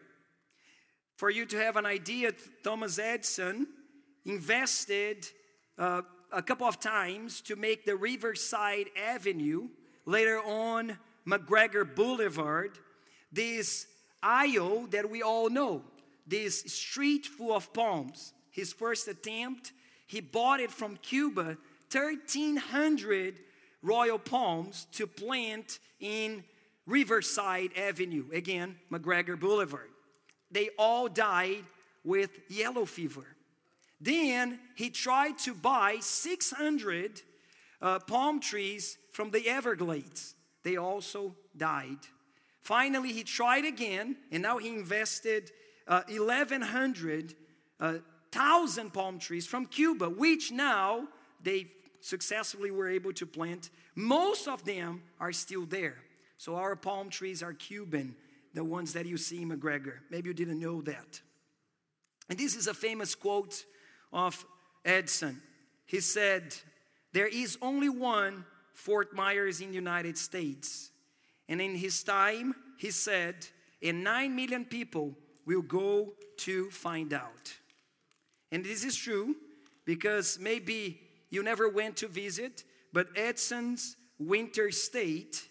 For 1.15 1.29
you 1.29 1.45
to 1.45 1.57
have 1.57 1.77
an 1.77 1.85
idea, 1.85 2.33
Thomas 2.63 2.99
Edison 2.99 3.67
invested 4.25 5.25
uh, 5.77 6.01
a 6.31 6.41
couple 6.41 6.67
of 6.67 6.79
times 6.79 7.39
to 7.41 7.55
make 7.55 7.85
the 7.85 7.95
Riverside 7.95 8.87
Avenue, 8.97 9.69
later 10.05 10.39
on 10.39 10.97
McGregor 11.25 11.95
Boulevard, 11.95 12.77
this 13.31 13.87
aisle 14.21 14.87
that 14.91 15.09
we 15.09 15.21
all 15.21 15.49
know, 15.49 15.83
this 16.27 16.61
street 16.63 17.25
full 17.25 17.55
of 17.55 17.71
palms. 17.73 18.33
His 18.51 18.73
first 18.73 19.07
attempt, 19.07 19.71
he 20.07 20.19
bought 20.19 20.59
it 20.59 20.71
from 20.71 20.97
Cuba, 20.97 21.57
1,300 21.91 23.39
royal 23.81 24.19
palms 24.19 24.87
to 24.93 25.07
plant 25.07 25.79
in 26.01 26.43
Riverside 26.85 27.71
Avenue, 27.77 28.25
again, 28.33 28.75
McGregor 28.91 29.39
Boulevard. 29.39 29.89
They 30.55 30.69
all 30.79 31.09
died 31.09 31.65
with 32.05 32.29
yellow 32.47 32.85
fever. 32.85 33.25
Then 33.99 34.57
he 34.75 34.89
tried 34.89 35.37
to 35.39 35.53
buy 35.53 35.97
600 35.99 37.21
uh, 37.81 37.99
palm 37.99 38.39
trees 38.39 38.97
from 39.11 39.31
the 39.31 39.49
Everglades. 39.49 40.33
They 40.63 40.77
also 40.77 41.35
died. 41.57 41.97
Finally, 42.61 43.11
he 43.11 43.23
tried 43.25 43.65
again, 43.65 44.15
and 44.31 44.43
now 44.43 44.57
he 44.57 44.69
invested 44.69 45.51
uh, 45.89 46.03
1,100 46.07 47.35
uh, 47.81 47.95
thousand 48.31 48.93
palm 48.93 49.19
trees 49.19 49.45
from 49.45 49.65
Cuba, 49.65 50.09
which 50.09 50.53
now 50.53 51.05
they 51.43 51.67
successfully 51.99 52.71
were 52.71 52.87
able 52.87 53.11
to 53.11 53.25
plant. 53.25 53.71
Most 53.93 54.47
of 54.47 54.63
them 54.63 55.01
are 55.19 55.33
still 55.33 55.65
there. 55.65 55.97
So 56.37 56.55
our 56.55 56.77
palm 56.77 57.09
trees 57.09 57.43
are 57.43 57.51
Cuban, 57.51 58.15
the 58.55 58.63
ones 58.63 58.93
that 58.93 59.05
you 59.05 59.17
see 59.17 59.45
McGregor. 59.45 59.97
Maybe 60.09 60.29
you 60.29 60.33
didn't 60.33 60.59
know 60.59 60.81
that. 60.81 61.21
And 62.29 62.39
this 62.39 62.55
is 62.55 62.67
a 62.67 62.73
famous 62.73 63.13
quote 63.13 63.65
of 64.11 64.45
Edison. 64.83 65.41
He 65.85 65.99
said, 65.99 66.55
There 67.13 67.27
is 67.27 67.57
only 67.61 67.89
one 67.89 68.45
Fort 68.73 69.13
Myers 69.13 69.61
in 69.61 69.69
the 69.69 69.75
United 69.75 70.17
States. 70.17 70.89
And 71.47 71.61
in 71.61 71.75
his 71.75 72.03
time, 72.03 72.55
he 72.77 72.91
said, 72.91 73.47
and 73.81 74.03
9 74.03 74.35
million 74.35 74.65
people 74.65 75.15
will 75.45 75.61
go 75.61 76.13
to 76.37 76.69
find 76.71 77.13
out. 77.13 77.53
And 78.51 78.65
this 78.65 78.83
is 78.83 78.95
true 78.95 79.35
because 79.85 80.39
maybe 80.39 80.99
you 81.29 81.43
never 81.43 81.69
went 81.69 81.97
to 81.97 82.07
visit, 82.07 82.63
but 82.93 83.07
Edison's 83.15 83.95
Winter 84.17 84.69
Estate 84.69 85.47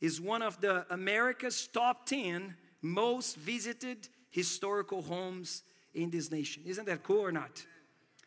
is 0.00 0.20
one 0.20 0.42
of 0.42 0.60
the 0.60 0.86
America's 0.92 1.66
top 1.66 2.06
10 2.06 2.54
most 2.82 3.36
visited 3.36 4.08
historical 4.30 5.02
homes 5.02 5.62
in 5.94 6.10
this 6.10 6.30
nation. 6.30 6.62
Isn't 6.66 6.86
that 6.86 7.02
cool 7.02 7.20
or 7.20 7.32
not? 7.32 7.64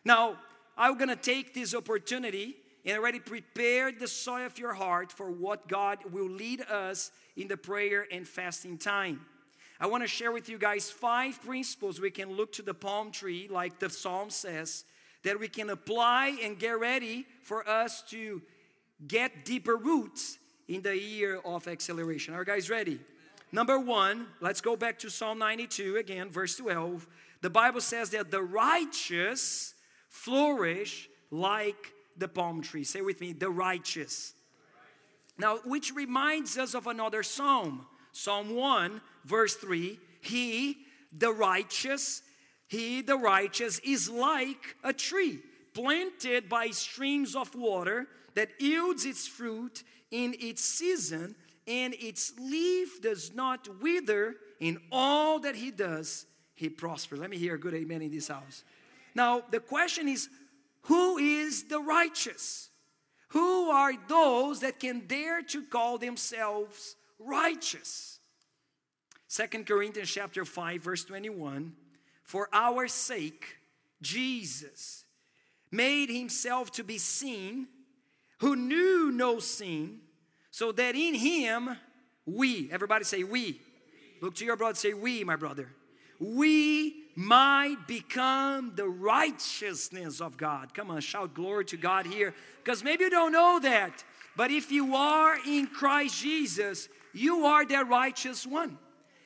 Now, 0.04 0.38
I'm 0.78 0.98
gonna 0.98 1.16
take 1.16 1.54
this 1.54 1.74
opportunity 1.76 2.56
and 2.86 2.98
already 2.98 3.20
prepare 3.20 3.92
the 3.92 4.08
soil 4.08 4.46
of 4.46 4.58
your 4.58 4.74
heart 4.74 5.12
for 5.12 5.30
what 5.30 5.68
God 5.68 6.00
will 6.12 6.30
lead 6.30 6.62
us 6.62 7.12
in 7.36 7.48
the 7.48 7.58
prayer 7.58 8.08
and 8.12 8.28
fasting 8.28 8.78
time. 8.78 9.26
I 9.80 9.88
want 9.88 10.04
to 10.04 10.08
share 10.08 10.32
with 10.32 10.50
you 10.50 10.58
guys 10.58 10.92
five 10.92 11.42
principles 11.42 12.00
we 12.00 12.12
can 12.12 12.32
look 12.32 12.54
to 12.54 12.62
the 12.62 12.74
palm 12.74 13.12
tree, 13.12 13.48
like 13.50 13.80
the 13.80 13.90
psalm 13.90 14.30
says, 14.30 14.86
that 15.24 15.40
we 15.40 15.48
can 15.48 15.70
apply 15.70 16.38
and 16.44 16.58
get 16.58 16.80
ready 16.80 17.26
for 17.44 17.68
us 17.68 18.04
to 18.10 18.42
get 19.08 19.46
deeper 19.46 19.76
roots 19.76 20.38
in 20.72 20.82
the 20.82 20.98
year 20.98 21.38
of 21.44 21.68
acceleration. 21.68 22.34
Are 22.34 22.46
guys 22.46 22.70
ready? 22.70 22.98
Number 23.52 23.78
one, 23.78 24.28
let's 24.40 24.62
go 24.62 24.78
back 24.78 25.00
to 25.00 25.10
Psalm 25.10 25.38
92 25.38 25.98
again, 25.98 26.30
verse 26.30 26.56
12. 26.56 27.06
The 27.42 27.50
Bible 27.50 27.82
says 27.82 28.12
that 28.12 28.32
the 28.32 28.42
righteous 28.42 29.74
flourish 30.08 31.10
like 31.30 31.92
the 32.16 32.30
palm 32.30 32.62
tree. 32.62 32.86
Say 32.86 33.02
with 33.02 33.20
me, 33.20 33.34
the 33.34 33.50
righteous. 33.50 34.34
Now, 35.38 35.58
which 35.66 35.94
reminds 35.94 36.58
us 36.58 36.74
of 36.74 36.88
another 36.88 37.22
psalm, 37.22 37.86
Psalm 38.14 38.56
1, 38.56 39.02
verse 39.26 39.56
3. 39.56 40.00
He, 40.22 40.78
the 41.12 41.34
righteous, 41.34 42.22
he, 42.70 43.02
the 43.02 43.18
righteous, 43.18 43.80
is 43.80 44.10
like 44.10 44.78
a 44.86 44.94
tree 44.94 45.40
planted 45.74 46.48
by 46.48 46.68
streams 46.70 47.36
of 47.36 47.56
water 47.56 48.08
that 48.36 48.50
yields 48.60 49.04
its 49.04 49.28
fruit 49.28 49.84
in 50.12 50.36
its 50.40 50.62
season, 50.64 51.36
and 51.68 51.94
its 51.96 52.34
leaf 52.38 53.02
does 53.02 53.34
not 53.34 53.68
wither. 53.82 54.36
In 54.60 54.78
all 54.92 55.40
that 55.40 55.56
he 55.56 55.72
does, 55.72 56.26
he 56.54 56.70
prospers. 56.70 57.20
Let 57.20 57.30
me 57.30 57.38
hear 57.38 57.56
a 57.56 57.60
good 57.60 57.74
amen 57.74 58.02
in 58.02 58.12
this 58.12 58.28
house. 58.28 58.64
Now, 59.16 59.44
the 59.50 59.60
question 59.60 60.08
is 60.08 60.30
who 60.84 61.18
is 61.18 61.64
the 61.64 61.80
righteous? 61.80 62.70
Who 63.30 63.70
are 63.70 63.94
those 64.08 64.60
that 64.60 64.80
can 64.80 65.08
dare 65.08 65.42
to 65.44 65.64
call 65.64 65.98
themselves 65.98 66.96
righteous? 67.18 68.20
Second 69.28 69.66
Corinthians 69.66 70.12
chapter 70.12 70.44
5 70.44 70.84
verse 70.84 71.06
21 71.06 71.74
For 72.24 72.50
our 72.52 72.88
sake 72.90 73.58
Jesus 74.02 75.06
made 75.72 76.10
himself 76.10 76.72
to 76.74 76.84
be 76.84 76.98
seen 76.98 77.68
who 78.42 78.56
knew 78.56 79.12
no 79.12 79.40
sin 79.40 80.00
so 80.52 80.72
that 80.74 80.94
in 80.94 81.16
him 81.16 81.76
we 82.26 82.70
everybody 82.72 83.04
say 83.04 83.24
we 83.24 83.60
look 84.22 84.36
to 84.36 84.46
your 84.46 84.58
brother 84.58 84.76
say 84.76 84.94
we 84.94 85.24
my 85.24 85.36
brother 85.36 85.70
we 86.22 87.02
might 87.16 87.88
become 87.88 88.74
the 88.76 88.88
righteousness 88.88 90.22
of 90.22 90.38
God. 90.38 90.72
Come 90.74 90.92
on, 90.92 91.02
shout 91.02 91.34
glory 91.34 91.66
to 91.66 91.78
God 91.78 92.06
here. 92.06 92.36
Because 92.64 92.84
maybe 92.84 93.06
you 93.06 93.10
don't 93.10 93.32
know 93.32 93.60
that. 93.60 94.04
But 94.38 94.52
if 94.52 94.72
you 94.72 94.96
are 94.96 95.36
in 95.48 95.66
Christ 95.66 96.22
Jesus, 96.22 96.90
you 97.12 97.46
are 97.46 97.66
the 97.66 97.84
righteous 97.84 98.46
one. 98.46 98.78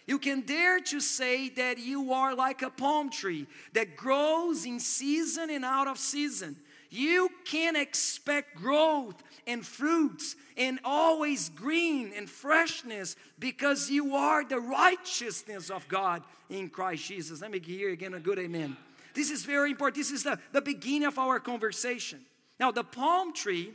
You 0.08 0.20
can 0.20 0.42
dare 0.42 0.80
to 0.80 1.02
say 1.02 1.50
that 1.50 1.80
you 1.80 2.14
are 2.14 2.34
like 2.34 2.62
a 2.62 2.70
palm 2.70 3.10
tree 3.10 3.46
that 3.74 3.98
grows 3.98 4.66
in 4.66 4.80
season 4.80 5.50
and 5.50 5.66
out 5.66 5.88
of 5.88 5.98
season. 5.98 6.56
You 6.96 7.30
can 7.44 7.76
expect 7.76 8.56
growth 8.56 9.22
and 9.46 9.66
fruits 9.66 10.38
and 10.56 10.80
always 10.86 11.50
green 11.50 12.14
and 12.16 12.30
freshness 12.30 13.18
because 13.38 13.90
you 13.90 14.16
are 14.16 14.46
the 14.46 14.62
righteousness 14.62 15.70
of 15.70 15.86
God 15.90 16.24
in 16.50 16.70
Christ 16.70 17.06
Jesus. 17.06 17.42
Let 17.42 17.52
me 17.52 17.60
hear 17.60 17.92
again 17.92 18.14
a 18.14 18.20
good 18.22 18.40
amen. 18.40 18.78
This 19.14 19.30
is 19.30 19.44
very 19.44 19.72
important. 19.72 19.98
This 19.98 20.12
is 20.12 20.24
the, 20.24 20.40
the 20.54 20.62
beginning 20.62 21.06
of 21.06 21.20
our 21.20 21.38
conversation. 21.42 22.22
Now, 22.62 22.72
the 22.72 22.86
palm 22.86 23.34
tree 23.34 23.74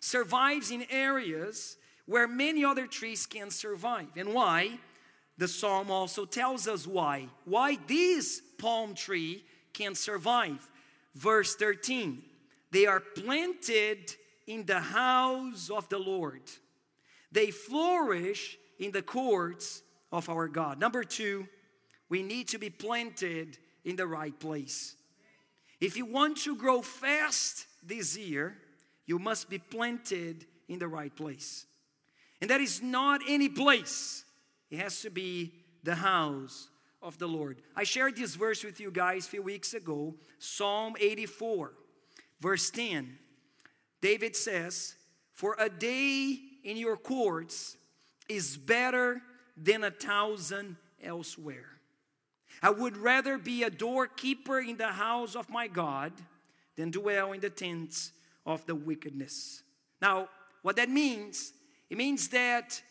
survives 0.00 0.70
in 0.70 0.84
areas 0.90 1.78
where 2.04 2.28
many 2.28 2.62
other 2.62 2.86
trees 2.86 3.24
can 3.24 3.50
survive. 3.50 4.08
And 4.16 4.34
why? 4.34 4.78
The 5.38 5.48
psalm 5.48 5.90
also 5.90 6.26
tells 6.26 6.68
us 6.68 6.86
why. 6.86 7.28
Why 7.46 7.78
this 7.86 8.42
palm 8.58 8.94
tree 8.94 9.44
can 9.72 9.94
survive. 9.94 10.68
Verse 11.16 11.56
13 11.56 12.22
They 12.70 12.86
are 12.86 13.00
planted 13.00 14.14
in 14.46 14.66
the 14.66 14.80
house 14.80 15.70
of 15.70 15.88
the 15.88 15.98
Lord, 15.98 16.42
they 17.32 17.50
flourish 17.50 18.58
in 18.78 18.92
the 18.92 19.02
courts 19.02 19.82
of 20.12 20.28
our 20.28 20.46
God. 20.46 20.78
Number 20.78 21.02
two, 21.02 21.48
we 22.08 22.22
need 22.22 22.48
to 22.48 22.58
be 22.58 22.70
planted 22.70 23.58
in 23.84 23.96
the 23.96 24.06
right 24.06 24.38
place. 24.38 24.94
If 25.80 25.96
you 25.96 26.06
want 26.06 26.36
to 26.38 26.54
grow 26.54 26.82
fast 26.82 27.66
this 27.82 28.16
year, 28.16 28.56
you 29.06 29.18
must 29.18 29.48
be 29.48 29.58
planted 29.58 30.46
in 30.68 30.78
the 30.78 30.88
right 30.88 31.14
place. 31.14 31.66
And 32.40 32.50
that 32.50 32.60
is 32.60 32.82
not 32.82 33.22
any 33.26 33.48
place, 33.48 34.24
it 34.70 34.78
has 34.78 35.00
to 35.00 35.10
be 35.10 35.52
the 35.82 35.94
house 35.94 36.68
of 37.06 37.18
the 37.18 37.28
Lord. 37.28 37.62
I 37.76 37.84
shared 37.84 38.16
this 38.16 38.34
verse 38.34 38.64
with 38.64 38.80
you 38.80 38.90
guys 38.90 39.26
a 39.26 39.30
few 39.30 39.42
weeks 39.42 39.74
ago 39.74 40.16
Psalm 40.40 40.96
84, 40.98 41.72
verse 42.40 42.68
10. 42.70 43.16
David 44.02 44.34
says, 44.34 44.96
For 45.32 45.54
a 45.58 45.70
day 45.70 46.36
in 46.64 46.76
your 46.76 46.96
courts 46.96 47.76
is 48.28 48.56
better 48.56 49.22
than 49.56 49.84
a 49.84 49.90
thousand 49.92 50.76
elsewhere. 51.02 51.70
I 52.60 52.70
would 52.70 52.96
rather 52.96 53.38
be 53.38 53.62
a 53.62 53.70
doorkeeper 53.70 54.58
in 54.58 54.76
the 54.76 54.88
house 54.88 55.36
of 55.36 55.48
my 55.48 55.68
God 55.68 56.12
than 56.74 56.90
dwell 56.90 57.32
in 57.32 57.40
the 57.40 57.50
tents 57.50 58.10
of 58.44 58.66
the 58.66 58.74
wickedness. 58.74 59.62
Now, 60.02 60.28
what 60.62 60.74
that 60.76 60.90
means, 60.90 61.52
it 61.88 61.98
means 61.98 62.28
that 62.30 62.82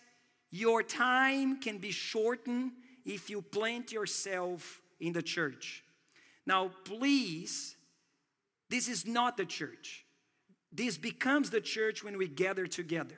your 0.51 0.83
time 0.83 1.59
can 1.59 1.79
be 1.79 1.91
shortened 1.91 2.71
if 3.05 3.29
you 3.29 3.41
plant 3.41 3.91
yourself 3.91 4.81
in 4.99 5.13
the 5.13 5.21
church. 5.21 5.83
Now, 6.45 6.71
please, 6.83 7.75
this 8.69 8.87
is 8.87 9.05
not 9.05 9.37
the 9.37 9.45
church. 9.45 10.05
This 10.71 10.97
becomes 10.97 11.49
the 11.49 11.61
church 11.61 12.03
when 12.03 12.17
we 12.17 12.27
gather 12.27 12.67
together. 12.67 13.15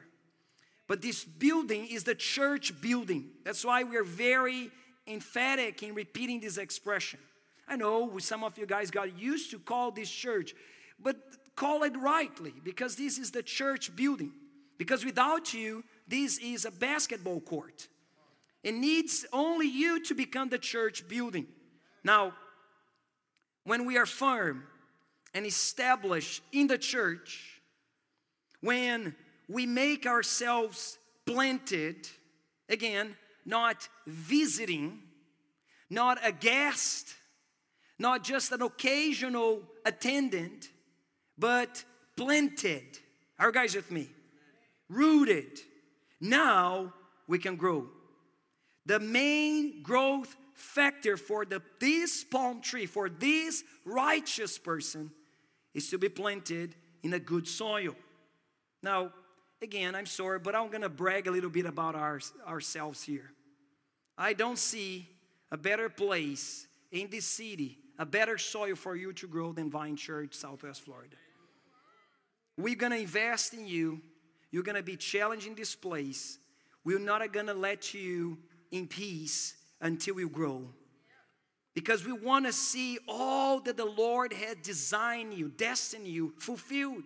But 0.87 1.01
this 1.01 1.23
building 1.23 1.87
is 1.87 2.03
the 2.03 2.15
church 2.15 2.79
building. 2.81 3.29
That's 3.43 3.65
why 3.65 3.83
we're 3.83 4.03
very 4.03 4.71
emphatic 5.05 5.83
in 5.83 5.93
repeating 5.93 6.39
this 6.39 6.57
expression. 6.57 7.19
I 7.67 7.75
know 7.75 8.17
some 8.19 8.43
of 8.43 8.57
you 8.57 8.65
guys 8.65 8.91
got 8.91 9.17
used 9.17 9.51
to 9.51 9.59
call 9.59 9.91
this 9.91 10.09
church, 10.09 10.53
but 10.99 11.17
call 11.55 11.83
it 11.83 11.97
rightly 11.97 12.53
because 12.63 12.95
this 12.95 13.17
is 13.17 13.31
the 13.31 13.43
church 13.43 13.93
building. 13.95 14.31
Because 14.77 15.03
without 15.03 15.53
you, 15.53 15.83
this 16.07 16.37
is 16.37 16.63
a 16.63 16.71
basketball 16.71 17.41
court. 17.41 17.87
It 18.67 18.75
needs 18.75 19.25
only 19.31 19.65
you 19.65 20.03
to 20.03 20.13
become 20.13 20.49
the 20.49 20.57
church 20.57 21.07
building. 21.07 21.47
Now, 22.03 22.33
when 23.63 23.85
we 23.85 23.97
are 23.97 24.05
firm 24.05 24.65
and 25.33 25.45
established 25.45 26.43
in 26.51 26.67
the 26.67 26.77
church, 26.77 27.61
when 28.59 29.15
we 29.47 29.65
make 29.65 30.05
ourselves 30.05 30.97
planted, 31.25 32.09
again, 32.67 33.15
not 33.45 33.87
visiting, 34.05 34.99
not 35.89 36.17
a 36.21 36.33
guest, 36.33 37.15
not 37.97 38.21
just 38.21 38.51
an 38.51 38.61
occasional 38.61 39.61
attendant, 39.85 40.67
but 41.37 41.85
planted. 42.17 42.99
Are 43.39 43.47
you 43.47 43.53
guys 43.53 43.75
with 43.75 43.89
me? 43.91 44.09
Rooted. 44.89 45.57
Now 46.19 46.93
we 47.29 47.39
can 47.39 47.55
grow. 47.55 47.91
The 48.87 49.01
main 49.01 49.83
growth 49.83 50.33
factor 50.53 51.17
for 51.17 51.43
the, 51.43 51.61
this 51.79 52.23
palm 52.23 52.61
tree, 52.61 52.85
for 52.85 53.09
this 53.09 53.63
righteous 53.83 54.57
person, 54.57 55.11
is 55.73 55.89
to 55.89 55.97
be 55.97 56.07
planted 56.07 56.73
in 57.03 57.13
a 57.13 57.19
good 57.19 57.47
soil. 57.47 57.95
Now, 58.81 59.11
again, 59.61 59.93
I'm 59.93 60.05
sorry, 60.05 60.39
but 60.39 60.55
I'm 60.55 60.69
gonna 60.69 60.87
brag 60.87 61.27
a 61.27 61.31
little 61.31 61.49
bit 61.49 61.65
about 61.65 61.95
our, 61.95 62.21
ourselves 62.47 63.03
here. 63.03 63.29
I 64.17 64.31
don't 64.31 64.57
see 64.57 65.09
a 65.51 65.57
better 65.57 65.89
place 65.89 66.65
in 66.89 67.09
this 67.09 67.25
city, 67.25 67.77
a 67.99 68.05
better 68.05 68.37
soil 68.37 68.75
for 68.75 68.95
you 68.95 69.11
to 69.13 69.27
grow 69.27 69.51
than 69.51 69.69
Vine 69.69 69.97
Church, 69.97 70.33
Southwest 70.33 70.81
Florida. 70.81 71.17
We're 72.57 72.75
gonna 72.75 72.95
invest 72.95 73.53
in 73.53 73.67
you. 73.67 74.01
You're 74.49 74.63
gonna 74.63 74.81
be 74.81 74.95
challenging 74.95 75.55
this 75.55 75.75
place. 75.75 76.39
We're 76.85 76.99
not 76.99 77.33
gonna 77.33 77.53
let 77.53 77.93
you 77.93 78.37
in 78.71 78.87
peace 78.87 79.55
until 79.81 80.15
we 80.15 80.27
grow. 80.27 80.67
Because 81.73 82.05
we 82.05 82.11
wanna 82.11 82.51
see 82.51 82.97
all 83.07 83.59
that 83.61 83.77
the 83.77 83.85
Lord 83.85 84.33
had 84.33 84.61
designed 84.63 85.33
you, 85.33 85.49
destined 85.49 86.07
you, 86.07 86.33
fulfilled. 86.39 87.03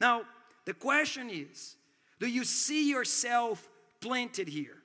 Now, 0.00 0.22
the 0.64 0.74
question 0.74 1.30
is 1.30 1.76
do 2.20 2.28
you 2.28 2.44
see 2.44 2.88
yourself 2.90 3.68
planted 4.00 4.48
here? 4.48 4.76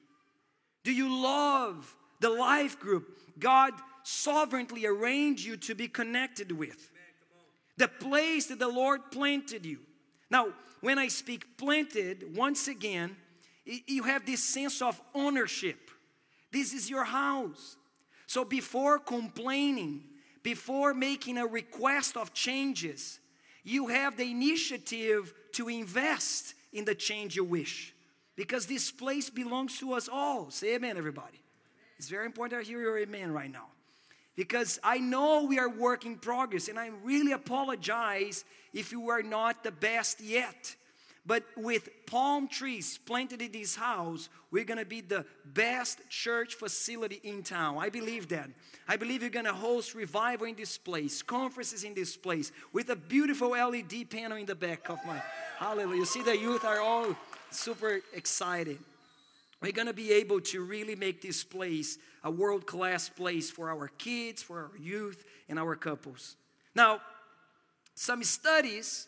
Do 0.83 0.91
you 0.91 1.21
love 1.21 1.95
the 2.21 2.29
life 2.29 2.79
group 2.79 3.19
God 3.37 3.73
sovereignly 4.03 4.85
arranged 4.85 5.45
you 5.45 5.57
to 5.57 5.75
be 5.75 5.87
connected 5.87 6.51
with? 6.51 6.91
The 7.77 7.89
place 7.89 8.47
that 8.47 8.59
the 8.59 8.69
Lord 8.69 9.11
planted 9.11 9.65
you. 9.65 9.79
Now, 10.29 10.53
when 10.81 10.97
I 10.97 11.09
speak 11.09 11.57
planted, 11.57 12.35
once 12.35 12.67
again, 12.67 13.17
you 13.65 14.03
have 14.03 14.25
this 14.25 14.43
sense 14.43 14.81
of 14.81 15.01
ownership. 15.13 15.84
This 16.55 16.71
is 16.71 16.89
your 16.89 17.03
house. 17.03 17.75
So 18.27 18.45
before 18.45 18.97
complaining, 18.97 20.03
before 20.41 20.93
making 20.93 21.37
a 21.37 21.45
request 21.45 22.15
of 22.15 22.33
changes, 22.33 23.19
you 23.65 23.87
have 23.87 24.15
the 24.15 24.31
initiative 24.31 25.33
to 25.51 25.67
invest 25.67 26.53
in 26.71 26.85
the 26.85 26.95
change 26.95 27.35
you 27.35 27.43
wish 27.43 27.93
because 28.37 28.67
this 28.67 28.89
place 28.89 29.29
belongs 29.29 29.77
to 29.79 29.91
us 29.91 30.07
all. 30.07 30.49
Say 30.49 30.75
amen, 30.75 30.95
everybody. 30.95 31.41
It's 31.97 32.07
very 32.07 32.25
important 32.25 32.61
to 32.61 32.65
hear 32.65 32.79
your 32.79 32.99
amen 32.99 33.33
right 33.33 33.51
now. 33.51 33.67
Because 34.37 34.79
I 34.81 34.99
know 34.99 35.43
we 35.43 35.59
are 35.59 35.69
work 35.69 36.05
in 36.05 36.15
progress, 36.15 36.69
and 36.69 36.79
I 36.79 36.91
really 37.03 37.33
apologize 37.33 38.45
if 38.73 38.93
you 38.93 39.09
are 39.09 39.23
not 39.23 39.61
the 39.65 39.71
best 39.71 40.21
yet. 40.21 40.77
But 41.25 41.43
with 41.57 41.89
palm 42.05 42.47
trees 42.47 42.99
planted 42.99 43.41
in 43.41 43.51
this 43.51 43.75
house, 43.75 44.29
we're 44.51 44.63
gonna 44.63 44.85
be 44.85 45.01
the 45.01 45.25
best 45.43 46.07
church 46.09 46.53
facility 46.53 47.19
in 47.23 47.41
town. 47.41 47.77
I 47.79 47.89
believe 47.89 48.27
that. 48.29 48.49
I 48.87 48.95
believe 48.95 49.21
you're 49.21 49.31
gonna 49.31 49.53
host 49.53 49.95
revival 49.95 50.45
in 50.45 50.55
this 50.55 50.77
place, 50.77 51.23
conferences 51.23 51.83
in 51.83 51.95
this 51.95 52.15
place, 52.15 52.51
with 52.71 52.89
a 52.89 52.95
beautiful 52.95 53.49
LED 53.49 54.05
panel 54.09 54.37
in 54.37 54.45
the 54.45 54.55
back 54.55 54.87
of 54.89 54.99
my. 55.05 55.19
Hallelujah. 55.57 55.97
You 55.97 56.05
see, 56.05 56.21
the 56.21 56.37
youth 56.37 56.63
are 56.63 56.79
all 56.79 57.15
super 57.49 58.01
excited. 58.13 58.77
We're 59.61 59.71
to 59.71 59.93
be 59.93 60.11
able 60.11 60.41
to 60.41 60.61
really 60.61 60.95
make 60.95 61.21
this 61.23 61.43
place 61.43 61.97
a 62.23 62.29
world 62.29 62.67
class 62.67 63.09
place 63.09 63.49
for 63.49 63.71
our 63.71 63.87
kids, 63.87 64.43
for 64.43 64.59
our 64.59 64.77
youth, 64.77 65.23
and 65.49 65.57
our 65.57 65.75
couples. 65.75 66.35
Now, 66.75 67.01
some 67.95 68.23
studies 68.23 69.07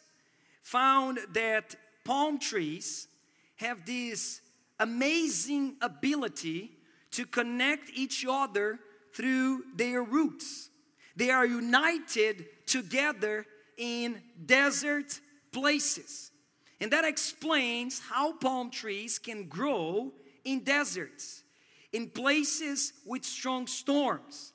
found 0.64 1.20
that 1.34 1.76
palm 2.08 2.40
trees 2.40 3.10
have 3.58 3.86
this 3.86 4.40
amazing 4.80 5.76
ability 5.82 6.72
to 7.12 7.26
connect 7.26 7.90
each 7.94 8.26
other 8.28 8.80
through 9.14 9.64
their 9.76 10.02
roots. 10.02 10.70
They 11.18 11.32
are 11.32 11.46
united 11.46 12.46
together 12.66 13.46
in 13.76 14.22
desert 14.46 15.20
places. 15.52 16.32
And 16.80 16.92
that 16.92 17.04
explains 17.04 18.00
how 18.00 18.34
palm 18.34 18.70
trees 18.70 19.20
can 19.20 19.50
grow 19.50 20.14
in 20.46 20.64
deserts, 20.64 21.44
in 21.92 22.10
places 22.10 22.94
with 23.06 23.26
strong 23.26 23.68
storms. 23.68 24.54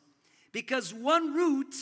Because 0.52 0.94
one 0.94 1.34
root 1.34 1.74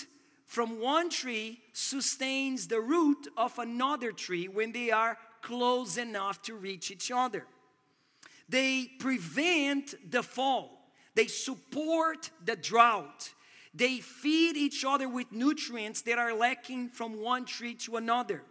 from 0.47 0.81
one 0.81 1.11
tree 1.11 1.61
sustains 1.73 2.67
the 2.67 2.81
root 2.81 3.29
of 3.37 3.57
another 3.59 4.11
tree 4.11 4.49
when 4.49 4.73
they 4.73 4.91
are 4.91 5.17
close 5.43 5.97
enough 5.97 6.43
to 6.43 6.55
reach 6.55 6.91
each 6.91 7.11
other. 7.11 7.47
They 8.49 8.91
prevent 8.99 10.11
the 10.11 10.23
fall, 10.23 10.91
they 11.15 11.27
support 11.27 12.31
the 12.45 12.57
drought, 12.57 13.33
They 13.73 13.99
feed 14.01 14.57
each 14.57 14.85
other 14.85 15.09
with 15.09 15.31
nutrients 15.31 16.03
that 16.03 16.19
are 16.19 16.35
lacking 16.35 16.89
from 16.89 17.21
one 17.23 17.45
tree 17.45 17.75
to 17.75 17.97
another. 17.97 18.43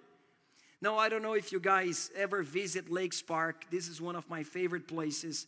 Now, 0.81 0.97
I 0.97 1.09
don't 1.09 1.21
know 1.21 1.33
if 1.33 1.51
you 1.51 1.59
guys 1.59 2.09
ever 2.15 2.41
visit 2.41 2.89
Lakes 2.89 3.21
Park. 3.21 3.65
This 3.69 3.89
is 3.89 3.99
one 3.99 4.15
of 4.15 4.29
my 4.29 4.43
favorite 4.43 4.87
places. 4.87 5.45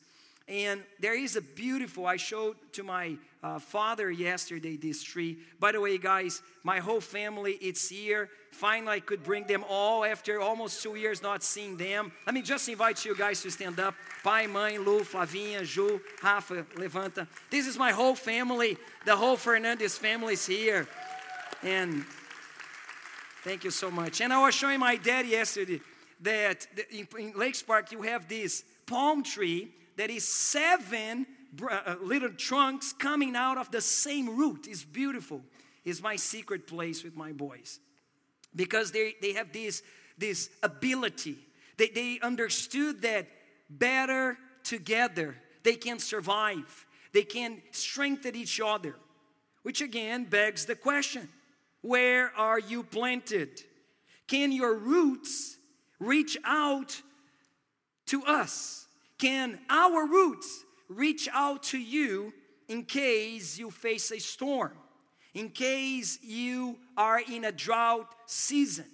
And 0.48 0.82
there 1.00 1.18
is 1.18 1.36
a 1.36 1.42
beautiful, 1.42 2.06
I 2.06 2.18
showed 2.18 2.58
to 2.74 2.84
my 2.84 3.16
uh, 3.44 3.60
father 3.60 4.12
yesterday 4.12 4.76
this 4.76 5.02
tree. 5.02 5.38
By 5.60 5.72
the 5.72 5.80
way, 5.80 5.98
guys, 5.98 6.42
my 6.64 6.80
whole 6.80 7.02
family, 7.02 7.54
it's 7.62 7.90
here. 7.90 8.30
Finally, 8.52 8.98
I 8.98 9.00
could 9.00 9.24
bring 9.24 9.46
them 9.46 9.64
all 9.70 10.04
after 10.04 10.42
almost 10.42 10.84
two 10.84 10.96
years 10.96 11.22
not 11.22 11.42
seeing 11.42 11.78
them. 11.78 12.12
Let 12.26 12.36
me 12.36 12.42
just 12.42 12.68
invite 12.68 13.06
you 13.06 13.16
guys 13.16 13.42
to 13.44 13.50
stand 13.50 13.80
up. 13.80 13.96
Pai, 14.24 14.46
mãe, 14.46 14.84
Lu, 14.84 15.02
Flavinha, 15.02 15.64
Ju, 15.64 16.02
Rafa, 16.22 16.64
levanta. 16.76 17.28
This 17.50 17.66
is 17.66 17.78
my 17.78 17.92
whole 17.92 18.16
family. 18.16 18.78
The 19.06 19.16
whole 19.16 19.38
Fernandes 19.38 19.98
family 19.98 20.34
is 20.34 20.46
here. 20.46 20.88
And 21.64 22.04
thank 23.44 23.64
you 23.64 23.72
so 23.72 23.90
much. 23.90 24.22
And 24.22 24.34
I 24.34 24.42
was 24.42 24.54
showing 24.54 24.80
my 24.80 24.98
dad 24.98 25.26
yesterday 25.26 25.82
that 26.22 26.68
in 26.92 27.34
Lakes 27.36 27.64
Park, 27.64 27.92
you 27.92 28.02
have 28.04 28.28
this 28.28 28.64
palm 28.86 29.24
tree 29.24 29.72
that 29.98 30.10
is 30.10 30.28
seven 30.28 31.26
uh, 31.70 31.96
little 32.02 32.32
trunks 32.32 32.94
coming 32.94 33.36
out 33.36 33.58
of 33.58 33.72
the 33.72 33.82
same 33.82 34.38
root. 34.38 34.68
It's 34.68 34.84
beautiful. 34.84 35.42
It's 35.84 36.02
my 36.02 36.16
secret 36.16 36.68
place 36.68 37.04
with 37.04 37.16
my 37.16 37.32
boys 37.32 37.80
because 38.56 38.92
they, 38.92 39.16
they 39.22 39.34
have 39.34 39.52
this, 39.52 39.84
this 40.18 40.50
ability. 40.62 41.38
They, 41.78 41.90
they 41.90 42.20
understood 42.22 43.02
that 43.02 43.28
better 43.70 44.38
together 44.64 45.36
they 45.64 45.76
can 45.76 46.00
survive, 46.00 46.86
they 47.14 47.24
can 47.24 47.62
strengthen 47.72 48.36
each 48.36 48.60
other. 48.60 48.96
Which 49.64 49.82
again 49.82 50.26
begs 50.26 50.66
the 50.66 50.76
question 50.76 51.30
where 51.82 52.32
are 52.36 52.60
you 52.60 52.84
planted? 52.84 53.62
Can 54.28 54.52
your 54.52 54.76
roots 54.76 55.58
reach 56.00 56.38
out 56.44 57.02
to 58.08 58.24
us? 58.24 58.88
Can 59.22 59.60
our 59.70 60.08
roots 60.08 60.66
reach 60.90 61.30
out 61.32 61.62
to 61.62 61.78
you 61.78 62.34
in 62.68 62.84
case 62.86 63.56
you 63.56 63.70
face 63.70 64.12
a 64.12 64.20
storm? 64.20 64.72
In 65.36 65.50
case 65.50 66.18
you 66.24 66.80
are 66.98 67.20
in 67.20 67.46
a 67.46 67.52
drought 67.52 68.08
season? 68.26 68.86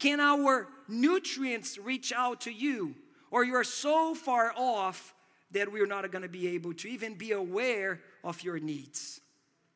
Can 0.00 0.18
our 0.18 0.66
nutrients 0.88 1.78
reach 1.78 2.12
out 2.12 2.40
to 2.42 2.50
you? 2.50 2.96
Or 3.30 3.44
you're 3.44 3.62
so 3.62 4.16
far 4.16 4.52
off 4.56 5.14
that 5.52 5.70
we're 5.70 5.86
not 5.86 6.10
going 6.10 6.22
to 6.22 6.28
be 6.28 6.48
able 6.48 6.74
to 6.74 6.88
even 6.88 7.14
be 7.14 7.30
aware 7.30 8.00
of 8.24 8.42
your 8.42 8.58
needs. 8.58 9.20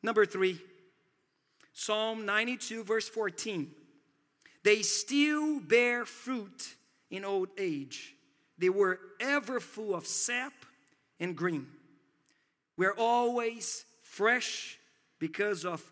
Number 0.03 0.27
three, 0.27 0.61
Psalm 1.73 2.27
92, 2.27 2.83
verse 2.83 3.09
14. 3.09 3.71
They 4.65 4.83
still 4.83 5.61
bear 5.61 6.05
fruit 6.05 6.75
in 7.13 7.25
old 7.25 7.51
age. 7.57 8.17
They 8.61 8.69
were 8.69 9.01
ever 9.19 9.59
full 9.59 9.95
of 9.95 10.07
sap 10.07 10.53
and 11.19 11.35
green. 11.35 11.67
We're 12.77 12.95
always 12.97 13.87
fresh 14.03 14.79
because 15.19 15.65
of 15.65 15.83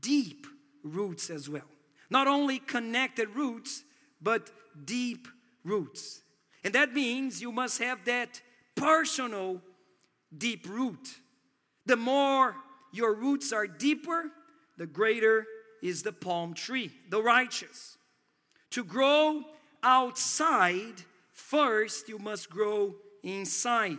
deep 0.00 0.46
roots 0.84 1.30
as 1.30 1.48
well. 1.48 1.68
Not 2.10 2.26
only 2.26 2.58
connected 2.58 3.34
roots, 3.34 3.84
but 4.20 4.50
deep 4.84 5.28
roots. 5.64 6.22
And 6.62 6.74
that 6.74 6.92
means 6.92 7.40
you 7.40 7.52
must 7.52 7.80
have 7.80 8.04
that 8.04 8.42
personal 8.74 9.62
deep 10.36 10.68
root. 10.68 11.08
The 11.86 11.96
more 11.96 12.54
your 12.92 13.14
roots 13.14 13.50
are 13.50 13.66
deeper, 13.66 14.30
the 14.76 14.86
greater 14.86 15.46
is 15.82 16.02
the 16.02 16.12
palm 16.12 16.52
tree, 16.52 16.90
the 17.08 17.22
righteous. 17.22 17.96
To 18.72 18.84
grow 18.84 19.42
outside 19.82 21.02
First, 21.50 22.08
you 22.08 22.20
must 22.20 22.48
grow 22.48 22.94
inside. 23.24 23.98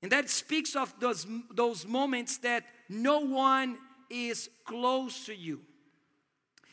And 0.00 0.12
that 0.12 0.30
speaks 0.30 0.76
of 0.76 0.94
those, 1.00 1.26
those 1.50 1.84
moments 1.84 2.38
that 2.38 2.62
no 2.88 3.18
one 3.18 3.76
is 4.08 4.48
close 4.64 5.26
to 5.26 5.34
you. 5.34 5.62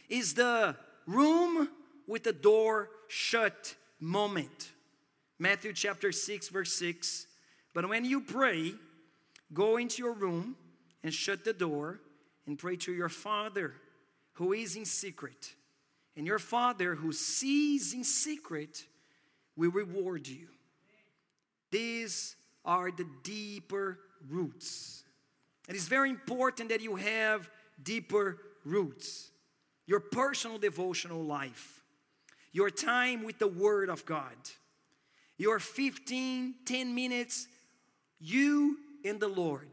Is 0.07 0.35
the 0.35 0.75
room 1.07 1.67
with 2.07 2.25
the 2.25 2.31
door 2.31 2.91
shut 3.07 3.73
moment. 3.99 4.69
Matthew 5.39 5.73
chapter 5.73 6.11
6, 6.11 6.49
verse 6.49 6.73
6. 6.75 7.25
But 7.73 7.89
when 7.89 8.05
you 8.05 8.21
pray, 8.21 8.75
go 9.51 9.77
into 9.77 10.03
your 10.03 10.13
room 10.13 10.55
and 11.03 11.11
shut 11.11 11.43
the 11.43 11.53
door 11.53 12.01
and 12.45 12.59
pray 12.59 12.75
to 12.75 12.93
your 12.93 13.09
Father 13.09 13.73
who 14.33 14.53
is 14.53 14.75
in 14.75 14.85
secret. 14.85 15.55
And 16.15 16.27
your 16.27 16.37
Father 16.37 16.93
who 16.93 17.11
sees 17.11 17.95
in 17.95 18.03
secret 18.03 18.85
will 19.55 19.71
reward 19.71 20.27
you. 20.27 20.47
These 21.71 22.35
are 22.65 22.91
the 22.91 23.07
deeper 23.23 23.99
roots. 24.29 25.03
It 25.67 25.75
is 25.75 25.87
very 25.87 26.09
important 26.09 26.69
that 26.69 26.81
you 26.81 26.95
have 26.95 27.49
deeper 27.81 28.37
roots. 28.65 29.31
Your 29.85 29.99
personal 29.99 30.57
devotional 30.57 31.23
life, 31.23 31.83
your 32.51 32.69
time 32.69 33.23
with 33.23 33.37
the 33.39 33.47
Word 33.47 33.89
of 33.89 34.05
God, 34.05 34.35
your 35.37 35.59
15, 35.59 36.55
10 36.65 36.95
minutes, 36.95 37.47
you 38.19 38.77
and 39.03 39.19
the 39.19 39.27
Lord. 39.27 39.69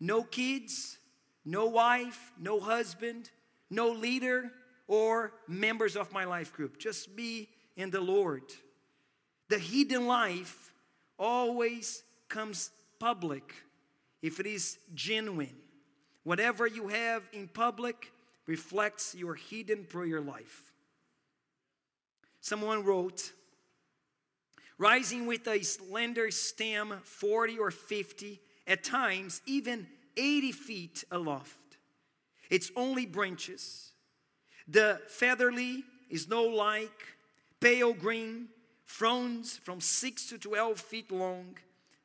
No 0.00 0.22
kids, 0.22 0.98
no 1.44 1.66
wife, 1.66 2.32
no 2.38 2.60
husband, 2.60 3.30
no 3.68 3.90
leader, 3.90 4.50
or 4.86 5.32
members 5.46 5.96
of 5.96 6.12
my 6.12 6.24
life 6.24 6.52
group. 6.52 6.78
Just 6.78 7.14
me 7.14 7.48
and 7.76 7.92
the 7.92 8.00
Lord. 8.00 8.42
The 9.48 9.58
hidden 9.58 10.06
life 10.06 10.72
always 11.18 12.02
comes 12.28 12.70
public 12.98 13.54
if 14.22 14.40
it 14.40 14.46
is 14.46 14.78
genuine. 14.94 15.56
Whatever 16.24 16.66
you 16.66 16.88
have 16.88 17.22
in 17.32 17.48
public 17.48 18.12
reflects 18.46 19.14
your 19.14 19.34
hidden 19.34 19.84
prayer 19.84 20.20
life. 20.20 20.72
Someone 22.40 22.84
wrote, 22.84 23.32
rising 24.78 25.26
with 25.26 25.46
a 25.48 25.62
slender 25.62 26.30
stem 26.30 26.94
40 27.02 27.58
or 27.58 27.70
50, 27.70 28.40
at 28.66 28.84
times 28.84 29.40
even 29.46 29.86
80 30.16 30.52
feet 30.52 31.04
aloft. 31.10 31.56
Its 32.50 32.70
only 32.76 33.06
branches. 33.06 33.92
The 34.66 35.00
featherly 35.06 35.84
is 36.10 36.28
no 36.28 36.42
like, 36.44 37.16
pale 37.60 37.94
green, 37.94 38.48
fronds 38.88 39.58
from 39.58 39.82
6 39.82 40.26
to 40.30 40.38
12 40.38 40.80
feet 40.80 41.12
long, 41.12 41.54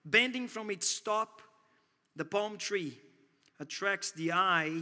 bending 0.03 0.49
from 0.49 0.69
its 0.69 0.99
top, 0.99 1.41
the 2.17 2.25
palm 2.25 2.57
tree 2.57 2.99
attracts 3.59 4.11
the 4.11 4.33
eye 4.33 4.81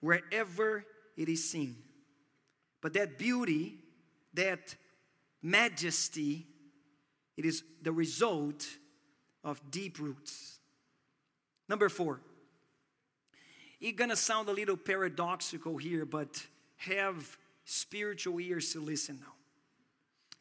wherever 0.00 0.84
it 1.16 1.28
is 1.28 1.50
seen. 1.50 1.74
But 2.82 2.92
that 2.92 3.18
beauty, 3.18 3.78
that 4.34 4.76
majesty, 5.42 6.46
it 7.38 7.46
is 7.46 7.64
the 7.80 7.92
result 7.92 8.68
of 9.42 9.58
deep 9.70 9.98
roots. 9.98 10.58
Number 11.66 11.88
four, 11.88 12.20
it's 13.80 13.98
gonna 13.98 14.16
sound 14.16 14.50
a 14.50 14.52
little 14.52 14.76
paradoxical 14.76 15.78
here, 15.78 16.04
but 16.04 16.46
have 16.76 17.38
spiritual 17.64 18.38
ears 18.38 18.74
to 18.74 18.80
listen 18.80 19.18
now. 19.20 19.37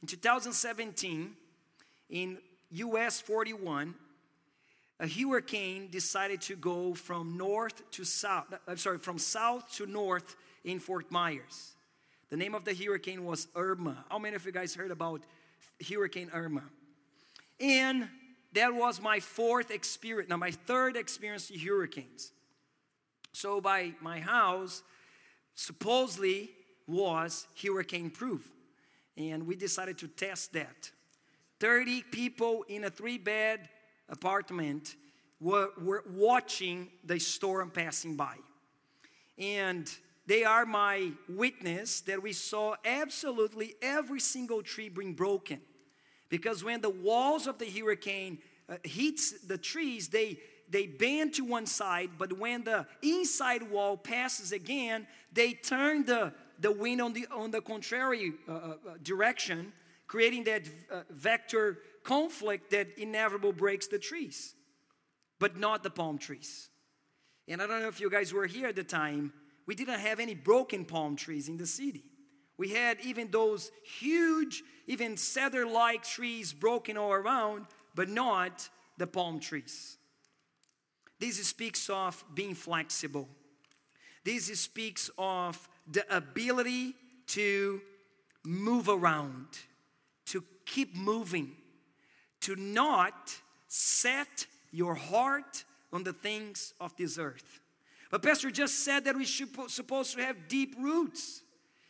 In 0.01 0.07
2017, 0.07 1.35
in 2.09 2.37
US 2.71 3.19
41, 3.19 3.95
a 4.99 5.07
hurricane 5.07 5.89
decided 5.89 6.41
to 6.41 6.55
go 6.55 6.93
from 6.93 7.37
north 7.37 7.89
to 7.91 8.03
south, 8.03 8.51
uh, 8.51 8.57
I'm 8.67 8.77
sorry, 8.77 8.99
from 8.99 9.19
south 9.19 9.71
to 9.73 9.85
north 9.85 10.35
in 10.63 10.79
Fort 10.79 11.11
Myers. 11.11 11.75
The 12.29 12.37
name 12.37 12.55
of 12.55 12.65
the 12.65 12.73
hurricane 12.73 13.23
was 13.23 13.47
Irma. 13.55 14.05
How 14.09 14.19
many 14.19 14.35
of 14.35 14.45
you 14.45 14.51
guys 14.51 14.75
heard 14.75 14.91
about 14.91 15.21
Hurricane 15.87 16.29
Irma? 16.33 16.63
And 17.59 18.09
that 18.53 18.73
was 18.73 19.01
my 19.01 19.19
fourth 19.19 19.71
experience, 19.71 20.29
now 20.29 20.37
my 20.37 20.51
third 20.51 20.95
experience 20.95 21.47
to 21.47 21.57
hurricanes. 21.57 22.31
So 23.33 23.61
by 23.61 23.93
my 24.01 24.19
house, 24.19 24.83
supposedly 25.55 26.51
was 26.87 27.47
hurricane 27.61 28.09
proof 28.09 28.51
and 29.17 29.47
we 29.47 29.55
decided 29.55 29.97
to 29.99 30.07
test 30.07 30.53
that. 30.53 30.91
30 31.59 32.03
people 32.03 32.63
in 32.67 32.83
a 32.83 32.89
three 32.89 33.17
bed 33.17 33.67
apartment 34.09 34.95
were, 35.39 35.69
were 35.81 36.03
watching 36.09 36.89
the 37.03 37.19
storm 37.19 37.71
passing 37.71 38.15
by. 38.15 38.35
And 39.37 39.89
they 40.27 40.43
are 40.43 40.65
my 40.65 41.11
witness 41.29 42.01
that 42.01 42.21
we 42.21 42.33
saw 42.33 42.75
absolutely 42.85 43.75
every 43.81 44.19
single 44.19 44.61
tree 44.61 44.89
being 44.89 45.13
broken. 45.13 45.61
Because 46.29 46.63
when 46.63 46.81
the 46.81 46.89
walls 46.89 47.47
of 47.47 47.57
the 47.57 47.65
hurricane 47.65 48.39
uh, 48.69 48.75
hits 48.83 49.31
the 49.45 49.57
trees, 49.57 50.09
they 50.09 50.39
they 50.69 50.85
bend 50.85 51.33
to 51.35 51.45
one 51.45 51.65
side, 51.65 52.11
but 52.17 52.33
when 52.33 52.63
the 52.63 52.85
inside 53.01 53.63
wall 53.63 53.95
passes 53.95 54.51
again, 54.51 55.07
they 55.31 55.53
turn 55.53 56.05
the, 56.05 56.33
the 56.59 56.71
wind 56.71 57.01
on 57.01 57.13
the, 57.13 57.27
on 57.31 57.51
the 57.51 57.61
contrary 57.61 58.33
uh, 58.47 58.51
uh, 58.51 58.55
uh 58.55 58.73
direction, 59.03 59.71
creating 60.07 60.43
that 60.45 60.63
uh, 60.91 61.01
vector 61.09 61.79
conflict 62.03 62.71
that 62.71 62.87
inevitably 62.97 63.51
breaks 63.51 63.87
the 63.87 63.99
trees, 63.99 64.55
but 65.39 65.57
not 65.57 65.83
the 65.83 65.89
palm 65.89 66.17
trees. 66.17 66.69
And 67.47 67.61
I 67.61 67.67
don't 67.67 67.81
know 67.81 67.87
if 67.87 67.99
you 67.99 68.09
guys 68.09 68.33
were 68.33 68.45
here 68.45 68.67
at 68.67 68.75
the 68.75 68.83
time, 68.83 69.33
we 69.65 69.75
didn't 69.75 69.99
have 69.99 70.19
any 70.19 70.33
broken 70.33 70.85
palm 70.85 71.15
trees 71.15 71.49
in 71.49 71.57
the 71.57 71.67
city. 71.67 72.03
We 72.57 72.69
had 72.69 72.99
even 73.01 73.29
those 73.29 73.71
huge, 73.99 74.63
even 74.87 75.15
cedar 75.15 75.65
like 75.65 76.03
trees 76.03 76.53
broken 76.53 76.97
all 76.97 77.13
around, 77.13 77.67
but 77.93 78.09
not 78.09 78.67
the 78.97 79.05
palm 79.05 79.39
trees. 79.39 79.97
This 81.19 81.45
speaks 81.45 81.89
of 81.89 82.23
being 82.33 82.55
flexible. 82.55 83.27
This 84.23 84.47
speaks 84.59 85.09
of 85.17 85.67
the 85.89 86.05
ability 86.15 86.95
to 87.27 87.81
move 88.43 88.89
around, 88.89 89.47
to 90.27 90.43
keep 90.65 90.95
moving, 90.95 91.51
to 92.41 92.55
not 92.55 93.35
set 93.67 94.45
your 94.71 94.95
heart 94.95 95.63
on 95.91 96.03
the 96.03 96.13
things 96.13 96.73
of 96.79 96.95
this 96.97 97.17
earth. 97.17 97.59
But 98.09 98.21
Pastor 98.21 98.51
just 98.51 98.85
said 98.85 99.05
that 99.05 99.15
we 99.15 99.25
should 99.25 99.49
supposed 99.69 100.15
to 100.15 100.23
have 100.23 100.47
deep 100.47 100.75
roots. 100.79 101.41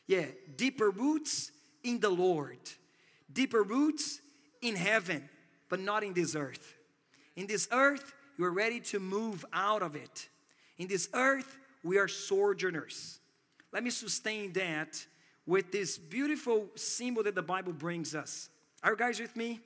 Yeah, 0.08 0.26
deeper 0.56 0.90
roots 0.90 1.52
in 1.84 2.00
the 2.00 2.10
Lord, 2.10 2.60
deeper 3.32 3.62
roots 3.62 4.20
in 4.62 4.76
heaven, 4.76 5.28
but 5.70 5.80
not 5.80 6.04
in 6.04 6.14
this 6.14 6.36
earth. 6.36 6.76
In 7.36 7.46
this 7.46 7.68
earth, 7.72 8.14
you 8.38 8.46
are 8.46 8.52
ready 8.52 8.80
to 8.80 9.00
move 9.00 9.46
out 9.54 9.82
of 9.82 9.96
it. 9.96 10.30
In 10.78 10.88
this 10.88 11.10
earth, 11.14 11.58
we 11.84 11.98
are 11.98 12.08
sojourners. 12.08 13.20
Let 13.71 13.84
me 13.84 13.89
sustain 13.89 14.53
that 14.53 15.06
with 15.45 15.71
this 15.71 15.97
beautiful 15.97 16.67
symbol 16.75 17.23
that 17.23 17.36
the 17.36 17.41
Bible 17.41 17.73
brings 17.73 18.15
us. 18.15 18.49
Are 18.84 18.91
you 18.91 18.97
guys 18.97 19.19
with 19.19 19.36
me? 19.36 19.60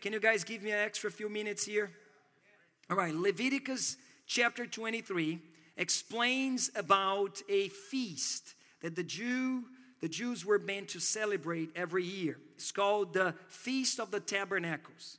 Can 0.00 0.12
you 0.12 0.20
guys 0.20 0.44
give 0.44 0.62
me 0.62 0.70
an 0.70 0.78
extra 0.78 1.10
few 1.10 1.28
minutes 1.28 1.64
here? 1.64 1.90
All 2.90 2.96
right, 2.96 3.14
Leviticus 3.14 3.96
chapter 4.26 4.66
23 4.66 5.38
explains 5.76 6.70
about 6.76 7.40
a 7.48 7.68
feast 7.68 8.54
that 8.82 8.94
the 8.94 9.02
Jew 9.02 9.64
the 10.04 10.08
Jews 10.10 10.44
were 10.44 10.58
meant 10.58 10.88
to 10.88 11.00
celebrate 11.00 11.70
every 11.74 12.04
year. 12.04 12.36
It's 12.56 12.72
called 12.72 13.14
the 13.14 13.34
Feast 13.48 13.98
of 13.98 14.10
the 14.10 14.20
Tabernacles. 14.20 15.16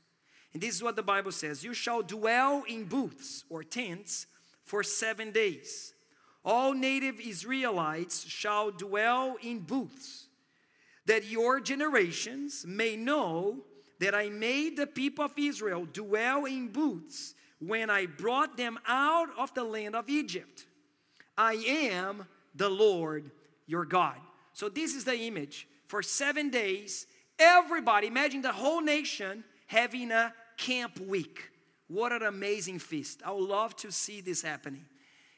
And 0.53 0.61
this 0.61 0.75
is 0.75 0.83
what 0.83 0.95
the 0.95 1.01
Bible 1.01 1.31
says 1.31 1.63
You 1.63 1.73
shall 1.73 2.03
dwell 2.03 2.63
in 2.67 2.83
booths 2.83 3.45
or 3.49 3.63
tents 3.63 4.27
for 4.61 4.83
seven 4.83 5.31
days. 5.31 5.94
All 6.45 6.73
native 6.73 7.19
Israelites 7.19 8.23
shall 8.27 8.69
dwell 8.69 9.35
in 9.41 9.59
booths, 9.59 10.27
that 11.07 11.25
your 11.25 11.59
generations 11.59 12.65
may 12.67 12.95
know 12.95 13.63
that 13.99 14.13
I 14.13 14.29
made 14.29 14.77
the 14.77 14.85
people 14.85 15.25
of 15.25 15.33
Israel 15.37 15.87
dwell 15.91 16.45
in 16.45 16.67
booths 16.67 17.33
when 17.59 17.89
I 17.89 18.05
brought 18.05 18.57
them 18.57 18.77
out 18.87 19.29
of 19.37 19.53
the 19.55 19.63
land 19.63 19.95
of 19.95 20.07
Egypt. 20.07 20.65
I 21.37 21.53
am 21.53 22.27
the 22.53 22.69
Lord 22.69 23.31
your 23.65 23.85
God. 23.85 24.17
So, 24.53 24.69
this 24.69 24.93
is 24.95 25.03
the 25.03 25.17
image. 25.17 25.67
For 25.87 26.01
seven 26.01 26.49
days, 26.49 27.07
everybody, 27.39 28.07
imagine 28.07 28.41
the 28.41 28.51
whole 28.51 28.81
nation 28.81 29.43
having 29.67 30.11
a 30.11 30.33
camp 30.57 30.99
week. 30.99 31.49
What 31.87 32.11
an 32.11 32.23
amazing 32.23 32.79
feast. 32.79 33.21
I 33.25 33.31
would 33.31 33.47
love 33.47 33.75
to 33.77 33.91
see 33.91 34.21
this 34.21 34.41
happening. 34.41 34.85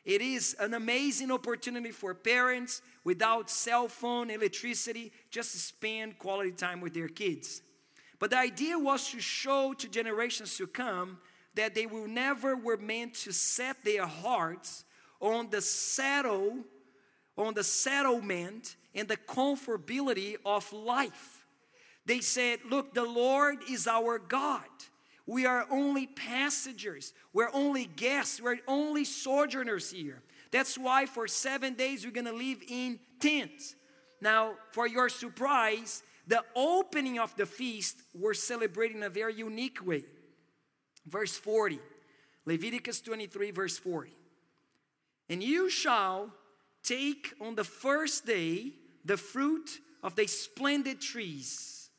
It 0.07 0.21
is 0.21 0.55
an 0.57 0.73
amazing 0.73 1.31
opportunity 1.31 1.91
for 1.91 2.13
parents 2.13 2.81
without 3.03 3.49
cell 3.49 3.89
phone, 3.89 4.29
electricity, 4.29 5.11
just 5.29 5.51
to 5.51 5.57
spend 5.57 6.17
quality 6.17 6.53
time 6.53 6.79
with 6.79 6.93
their 6.93 7.09
kids. 7.09 7.61
But 8.17 8.29
the 8.29 8.37
idea 8.37 8.79
was 8.79 9.11
to 9.11 9.19
show 9.19 9.73
to 9.73 9.89
generations 9.89 10.55
to 10.57 10.65
come 10.65 11.17
that 11.55 11.75
they 11.75 11.87
will 11.87 12.07
never 12.07 12.55
were 12.55 12.77
meant 12.77 13.15
to 13.15 13.33
set 13.33 13.83
their 13.83 14.05
hearts 14.05 14.85
on 15.19 15.49
the 15.49 15.61
settle, 15.61 16.59
on 17.37 17.53
the 17.53 17.65
settlement 17.65 18.77
and 18.95 19.09
the 19.09 19.17
comfortability 19.17 20.37
of 20.45 20.71
life. 20.71 21.45
They 22.05 22.21
said, 22.21 22.59
Look, 22.69 22.93
the 22.93 23.03
Lord 23.03 23.57
is 23.69 23.87
our 23.87 24.19
God. 24.19 24.63
We 25.27 25.45
are 25.45 25.67
only 25.69 26.07
passengers. 26.07 27.13
We're 27.33 27.51
only 27.53 27.85
guests. 27.85 28.41
We're 28.41 28.59
only 28.67 29.03
sojourners 29.03 29.91
here. 29.91 30.23
That's 30.51 30.77
why 30.77 31.05
for 31.05 31.27
seven 31.27 31.73
days 31.73 32.05
we're 32.05 32.13
going 32.13 32.25
to 32.25 32.31
live 32.31 32.63
in 32.67 32.99
tents. 33.19 33.75
Now, 34.21 34.53
for 34.71 34.87
your 34.87 35.09
surprise, 35.09 36.01
the 36.27 36.43
opening 36.55 37.19
of 37.19 37.35
the 37.35 37.45
feast 37.45 37.97
we're 38.13 38.33
celebrating 38.33 38.97
in 38.97 39.03
a 39.03 39.09
very 39.09 39.35
unique 39.35 39.85
way. 39.85 40.05
Verse 41.05 41.37
40, 41.37 41.79
Leviticus 42.45 43.01
23, 43.01 43.51
verse 43.51 43.77
40. 43.77 44.11
And 45.29 45.43
you 45.43 45.69
shall 45.69 46.31
take 46.83 47.33
on 47.41 47.55
the 47.55 47.63
first 47.65 48.25
day 48.25 48.71
the 49.03 49.17
fruit 49.17 49.81
of 50.03 50.15
the 50.15 50.27
splendid 50.27 51.01
trees, 51.01 51.89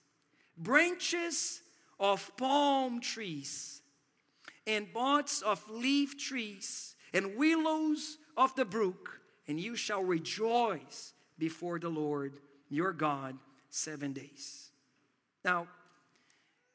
branches 0.56 1.60
of 1.98 2.30
palm 2.36 3.00
trees, 3.00 3.82
and 4.66 4.92
buds 4.92 5.42
of 5.42 5.68
leaf 5.70 6.18
trees, 6.18 6.94
and 7.12 7.36
willows 7.36 8.18
of 8.36 8.54
the 8.54 8.64
brook, 8.64 9.20
and 9.46 9.58
you 9.58 9.74
shall 9.74 10.02
rejoice 10.02 11.12
before 11.38 11.78
the 11.78 11.88
Lord 11.88 12.38
your 12.68 12.92
God 12.92 13.36
seven 13.70 14.12
days. 14.12 14.70
Now, 15.44 15.66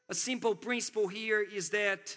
a 0.08 0.14
simple 0.14 0.54
principle 0.54 1.08
here 1.08 1.40
is 1.40 1.70
that 1.70 2.16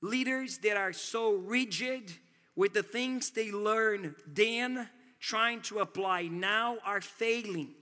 leaders 0.00 0.58
that 0.58 0.76
are 0.76 0.92
so 0.92 1.34
rigid 1.34 2.12
with 2.56 2.72
the 2.72 2.82
things 2.82 3.30
they 3.30 3.52
learn 3.52 4.14
then 4.26 4.88
trying 5.20 5.60
to 5.62 5.78
apply 5.80 6.22
now 6.22 6.78
are 6.84 7.00
failing 7.00 7.74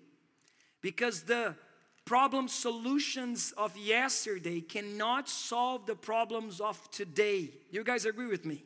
because 0.81 1.22
the 1.22 1.55
problem 2.07 2.47
solutions 2.47 3.53
of 3.57 3.77
yesterday 3.77 4.61
cannot 4.61 5.29
solve 5.29 5.85
the 5.87 5.97
problems 5.97 6.61
of 6.61 6.90
today. 6.90 7.51
You 7.71 7.85
guys 7.85 8.07
agree 8.07 8.29
with 8.29 8.47
me? 8.47 8.64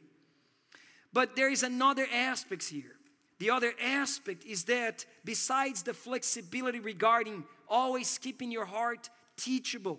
But 1.12 1.34
there 1.34 1.50
is 1.50 1.62
another 1.62 2.06
aspect 2.12 2.68
here. 2.68 2.94
The 3.38 3.50
other 3.50 3.72
aspect 3.82 4.44
is 4.44 4.64
that 4.64 5.06
besides 5.24 5.82
the 5.82 5.94
flexibility 5.94 6.78
regarding 6.78 7.44
always 7.66 8.18
keeping 8.18 8.52
your 8.52 8.66
heart 8.66 9.08
teachable, 9.38 9.98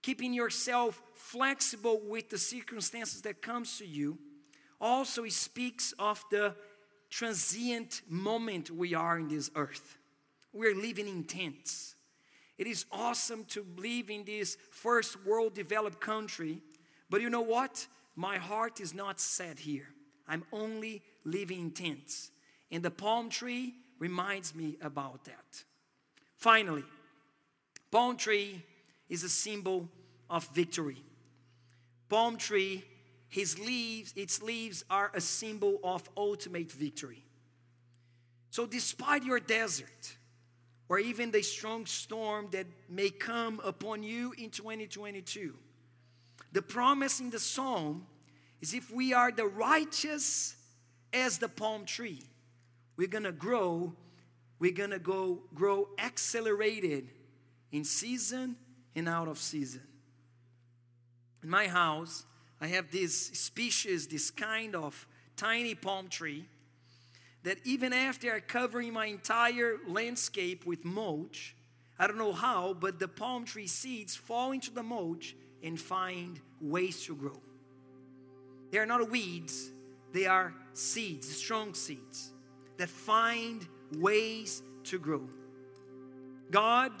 keeping 0.00 0.32
yourself 0.32 1.02
flexible 1.14 2.00
with 2.06 2.30
the 2.30 2.38
circumstances 2.38 3.22
that 3.22 3.42
comes 3.42 3.78
to 3.78 3.86
you, 3.86 4.16
also 4.80 5.24
it 5.24 5.32
speaks 5.32 5.92
of 5.98 6.22
the 6.30 6.54
transient 7.10 8.02
moment 8.08 8.70
we 8.70 8.94
are 8.94 9.18
in 9.18 9.26
this 9.26 9.50
earth. 9.56 9.98
We're 10.52 10.76
living 10.76 11.08
in 11.08 11.24
tents. 11.24 11.96
It 12.58 12.66
is 12.66 12.84
awesome 12.92 13.44
to 13.46 13.66
live 13.76 14.10
in 14.10 14.24
this 14.24 14.56
first 14.70 15.24
world 15.24 15.54
developed 15.54 16.00
country, 16.00 16.62
but 17.10 17.20
you 17.20 17.30
know 17.30 17.40
what? 17.40 17.86
My 18.14 18.38
heart 18.38 18.80
is 18.80 18.94
not 18.94 19.20
set 19.20 19.58
here. 19.58 19.88
I'm 20.28 20.44
only 20.52 21.02
living 21.24 21.60
in 21.60 21.70
tents. 21.70 22.30
And 22.70 22.82
the 22.82 22.90
palm 22.90 23.30
tree 23.30 23.74
reminds 23.98 24.54
me 24.54 24.76
about 24.80 25.24
that. 25.24 25.64
Finally, 26.36 26.84
palm 27.90 28.16
tree 28.16 28.62
is 29.08 29.24
a 29.24 29.28
symbol 29.28 29.88
of 30.28 30.46
victory. 30.48 31.02
Palm 32.08 32.36
tree 32.36 32.84
his 33.32 33.58
leaves, 33.58 34.12
its 34.14 34.42
leaves 34.42 34.84
are 34.90 35.10
a 35.14 35.20
symbol 35.20 35.80
of 35.82 36.06
ultimate 36.18 36.70
victory. 36.70 37.24
So, 38.50 38.66
despite 38.66 39.24
your 39.24 39.40
desert, 39.40 40.16
or 40.92 40.98
even 40.98 41.30
the 41.30 41.40
strong 41.40 41.86
storm 41.86 42.48
that 42.50 42.66
may 42.86 43.08
come 43.08 43.62
upon 43.64 44.02
you 44.02 44.34
in 44.36 44.50
2022, 44.50 45.54
the 46.52 46.60
promise 46.60 47.18
in 47.18 47.30
the 47.30 47.38
psalm 47.38 48.06
is 48.60 48.74
if 48.74 48.90
we 48.90 49.14
are 49.14 49.32
the 49.32 49.46
righteous 49.46 50.54
as 51.14 51.38
the 51.38 51.48
palm 51.48 51.86
tree, 51.86 52.20
we're 52.98 53.08
gonna 53.08 53.32
grow, 53.32 53.90
we're 54.58 54.70
gonna 54.70 54.98
go 54.98 55.38
grow 55.54 55.88
accelerated 55.98 57.08
in 57.70 57.84
season 57.84 58.54
and 58.94 59.08
out 59.08 59.28
of 59.28 59.38
season. 59.38 59.80
In 61.42 61.48
my 61.48 61.68
house, 61.68 62.26
I 62.60 62.66
have 62.66 62.90
this 62.90 63.28
species, 63.28 64.08
this 64.08 64.30
kind 64.30 64.76
of 64.76 65.06
tiny 65.38 65.74
palm 65.74 66.08
tree 66.08 66.44
that 67.44 67.58
even 67.64 67.92
after 67.92 68.38
covering 68.40 68.92
my 68.92 69.06
entire 69.06 69.78
landscape 69.86 70.64
with 70.64 70.84
mulch, 70.84 71.56
I 71.98 72.06
don't 72.06 72.18
know 72.18 72.32
how, 72.32 72.74
but 72.74 72.98
the 72.98 73.08
palm 73.08 73.44
tree 73.44 73.66
seeds 73.66 74.14
fall 74.14 74.52
into 74.52 74.70
the 74.70 74.82
mulch 74.82 75.36
and 75.62 75.80
find 75.80 76.40
ways 76.60 77.04
to 77.06 77.14
grow. 77.14 77.40
They 78.70 78.78
are 78.78 78.86
not 78.86 79.10
weeds, 79.10 79.70
they 80.12 80.26
are 80.26 80.54
seeds, 80.72 81.28
strong 81.28 81.74
seeds 81.74 82.32
that 82.78 82.88
find 82.88 83.66
ways 83.98 84.62
to 84.84 84.98
grow. 84.98 85.28
God 86.50 86.92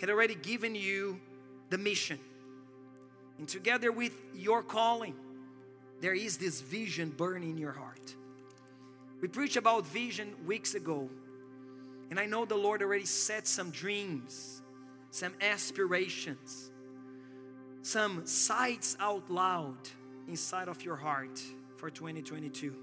had 0.00 0.10
already 0.10 0.34
given 0.34 0.74
you 0.74 1.20
the 1.70 1.78
mission. 1.78 2.18
And 3.38 3.48
together 3.48 3.92
with 3.92 4.12
your 4.34 4.62
calling, 4.62 5.14
there 6.00 6.14
is 6.14 6.38
this 6.38 6.60
vision 6.60 7.10
burning 7.10 7.50
in 7.50 7.58
your 7.58 7.72
heart. 7.72 8.14
We 9.20 9.26
preached 9.26 9.56
about 9.56 9.84
vision 9.86 10.34
weeks 10.46 10.74
ago, 10.74 11.10
and 12.10 12.20
I 12.20 12.26
know 12.26 12.44
the 12.44 12.56
Lord 12.56 12.82
already 12.82 13.04
set 13.04 13.48
some 13.48 13.70
dreams, 13.70 14.62
some 15.10 15.34
aspirations, 15.40 16.70
some 17.82 18.26
sights 18.26 18.96
out 19.00 19.28
loud 19.28 19.76
inside 20.28 20.68
of 20.68 20.84
your 20.84 20.94
heart 20.94 21.42
for 21.76 21.90
2022. 21.90 22.74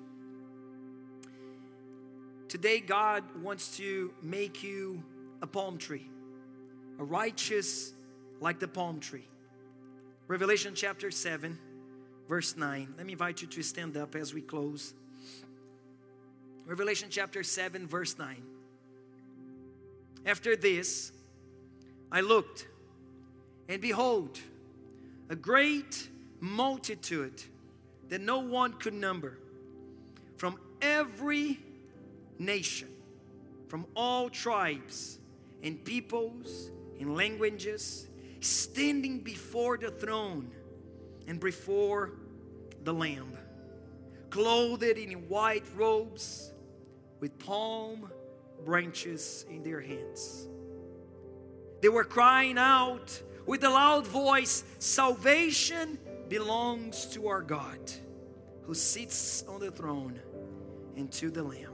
Today, 2.49 2.79
God 2.81 3.23
wants 3.41 3.77
to 3.77 4.13
make 4.21 4.61
you 4.61 5.01
a 5.41 5.47
palm 5.47 5.77
tree, 5.77 6.09
a 6.99 7.03
righteous 7.03 7.93
like 8.41 8.59
the 8.59 8.67
palm 8.67 8.99
tree. 8.99 9.27
Revelation 10.27 10.73
chapter 10.75 11.11
7, 11.11 11.57
verse 12.27 12.57
9. 12.57 12.95
Let 12.97 13.05
me 13.05 13.13
invite 13.13 13.41
you 13.41 13.47
to 13.47 13.63
stand 13.63 13.95
up 13.95 14.15
as 14.15 14.33
we 14.33 14.41
close. 14.41 14.93
Revelation 16.65 17.09
chapter 17.11 17.43
7, 17.43 17.87
verse 17.87 18.17
9. 18.17 18.41
After 20.25 20.55
this, 20.55 21.11
I 22.11 22.21
looked, 22.21 22.67
and 23.69 23.79
behold, 23.79 24.39
a 25.29 25.35
great 25.35 26.09
multitude 26.39 27.43
that 28.09 28.21
no 28.21 28.39
one 28.39 28.73
could 28.73 28.95
number 28.95 29.37
from 30.37 30.59
every 30.81 31.59
nation, 32.39 32.89
from 33.67 33.85
all 33.95 34.29
tribes 34.29 35.19
and 35.61 35.83
peoples 35.85 36.71
and 36.99 37.15
languages, 37.15 38.07
standing 38.39 39.19
before 39.19 39.77
the 39.77 39.91
throne 39.91 40.49
and 41.27 41.39
before 41.39 42.13
the 42.83 42.93
Lamb, 42.93 43.37
clothed 44.31 44.97
in 44.97 45.11
white 45.29 45.63
robes 45.75 46.51
with 47.19 47.37
palm 47.39 48.09
branches 48.63 49.45
in 49.49 49.63
their 49.63 49.81
hands. 49.81 50.47
They 51.81 51.89
were 51.89 52.03
crying 52.03 52.57
out 52.57 53.21
with 53.45 53.63
a 53.63 53.69
loud 53.69 54.07
voice 54.07 54.63
Salvation 54.79 55.99
belongs 56.29 57.05
to 57.07 57.27
our 57.27 57.41
God 57.41 57.79
who 58.63 58.73
sits 58.73 59.43
on 59.47 59.59
the 59.59 59.71
throne 59.71 60.19
and 60.95 61.11
to 61.11 61.29
the 61.29 61.43
Lamb. 61.43 61.71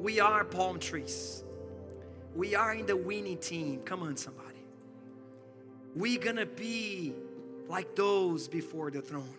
We 0.00 0.20
are 0.20 0.44
palm 0.44 0.78
trees. 0.78 1.44
We 2.34 2.54
are 2.54 2.74
in 2.74 2.86
the 2.86 2.96
winning 2.96 3.38
team. 3.38 3.80
Come 3.84 4.02
on, 4.02 4.16
somebody. 4.16 4.48
We're 5.94 6.20
gonna 6.20 6.46
be 6.46 7.14
like 7.68 7.94
those 7.96 8.48
before 8.48 8.90
the 8.90 9.02
throne, 9.02 9.36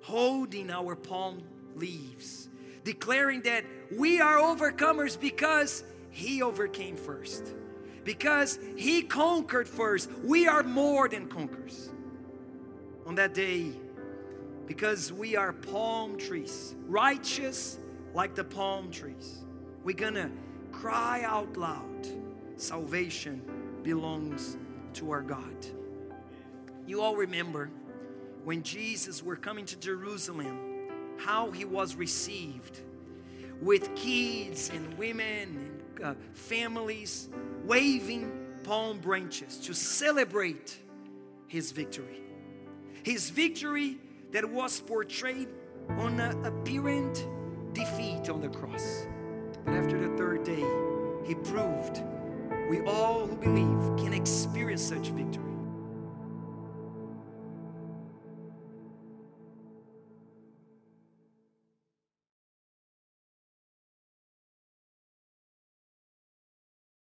holding 0.00 0.70
our 0.70 0.96
palm 0.96 1.42
leaves, 1.74 2.48
declaring 2.84 3.42
that 3.42 3.64
we 3.96 4.20
are 4.20 4.36
overcomers 4.38 5.18
because 5.18 5.84
He 6.10 6.42
overcame 6.42 6.96
first, 6.96 7.54
because 8.04 8.58
He 8.76 9.02
conquered 9.02 9.68
first. 9.68 10.10
We 10.24 10.46
are 10.46 10.62
more 10.62 11.08
than 11.08 11.28
conquerors. 11.28 11.90
On 13.06 13.16
that 13.16 13.34
day, 13.34 13.72
because 14.66 15.12
we 15.12 15.36
are 15.36 15.52
palm 15.52 16.16
trees, 16.16 16.74
righteous 16.86 17.78
like 18.14 18.34
the 18.34 18.44
palm 18.44 18.90
trees 18.90 19.42
we're 19.84 19.96
gonna 19.96 20.30
cry 20.70 21.22
out 21.24 21.56
loud 21.56 22.06
salvation 22.56 23.42
belongs 23.82 24.56
to 24.94 25.10
our 25.10 25.22
God. 25.22 25.66
You 26.86 27.02
all 27.02 27.16
remember 27.16 27.70
when 28.44 28.62
Jesus 28.62 29.22
were 29.22 29.36
coming 29.36 29.64
to 29.66 29.76
Jerusalem, 29.76 30.71
how 31.24 31.50
he 31.50 31.64
was 31.64 31.94
received 31.94 32.80
with 33.60 33.94
kids 33.94 34.70
and 34.74 34.96
women 34.98 35.56
and 36.00 36.04
uh, 36.04 36.14
families 36.32 37.28
waving 37.64 38.30
palm 38.64 38.98
branches 38.98 39.58
to 39.58 39.72
celebrate 39.72 40.78
his 41.46 41.72
victory. 41.72 42.22
His 43.04 43.30
victory 43.30 43.98
that 44.32 44.48
was 44.48 44.80
portrayed 44.80 45.48
on 45.90 46.18
an 46.20 46.44
apparent 46.44 47.26
defeat 47.72 48.28
on 48.28 48.40
the 48.40 48.48
cross. 48.48 49.06
But 49.64 49.74
after 49.74 49.98
the 49.98 50.16
third 50.16 50.44
day, 50.44 50.64
he 51.26 51.34
proved 51.34 52.02
we 52.68 52.80
all 52.82 53.26
who 53.26 53.36
believe 53.36 54.02
can 54.02 54.12
experience 54.12 54.82
such 54.82 55.08
victory. 55.08 55.51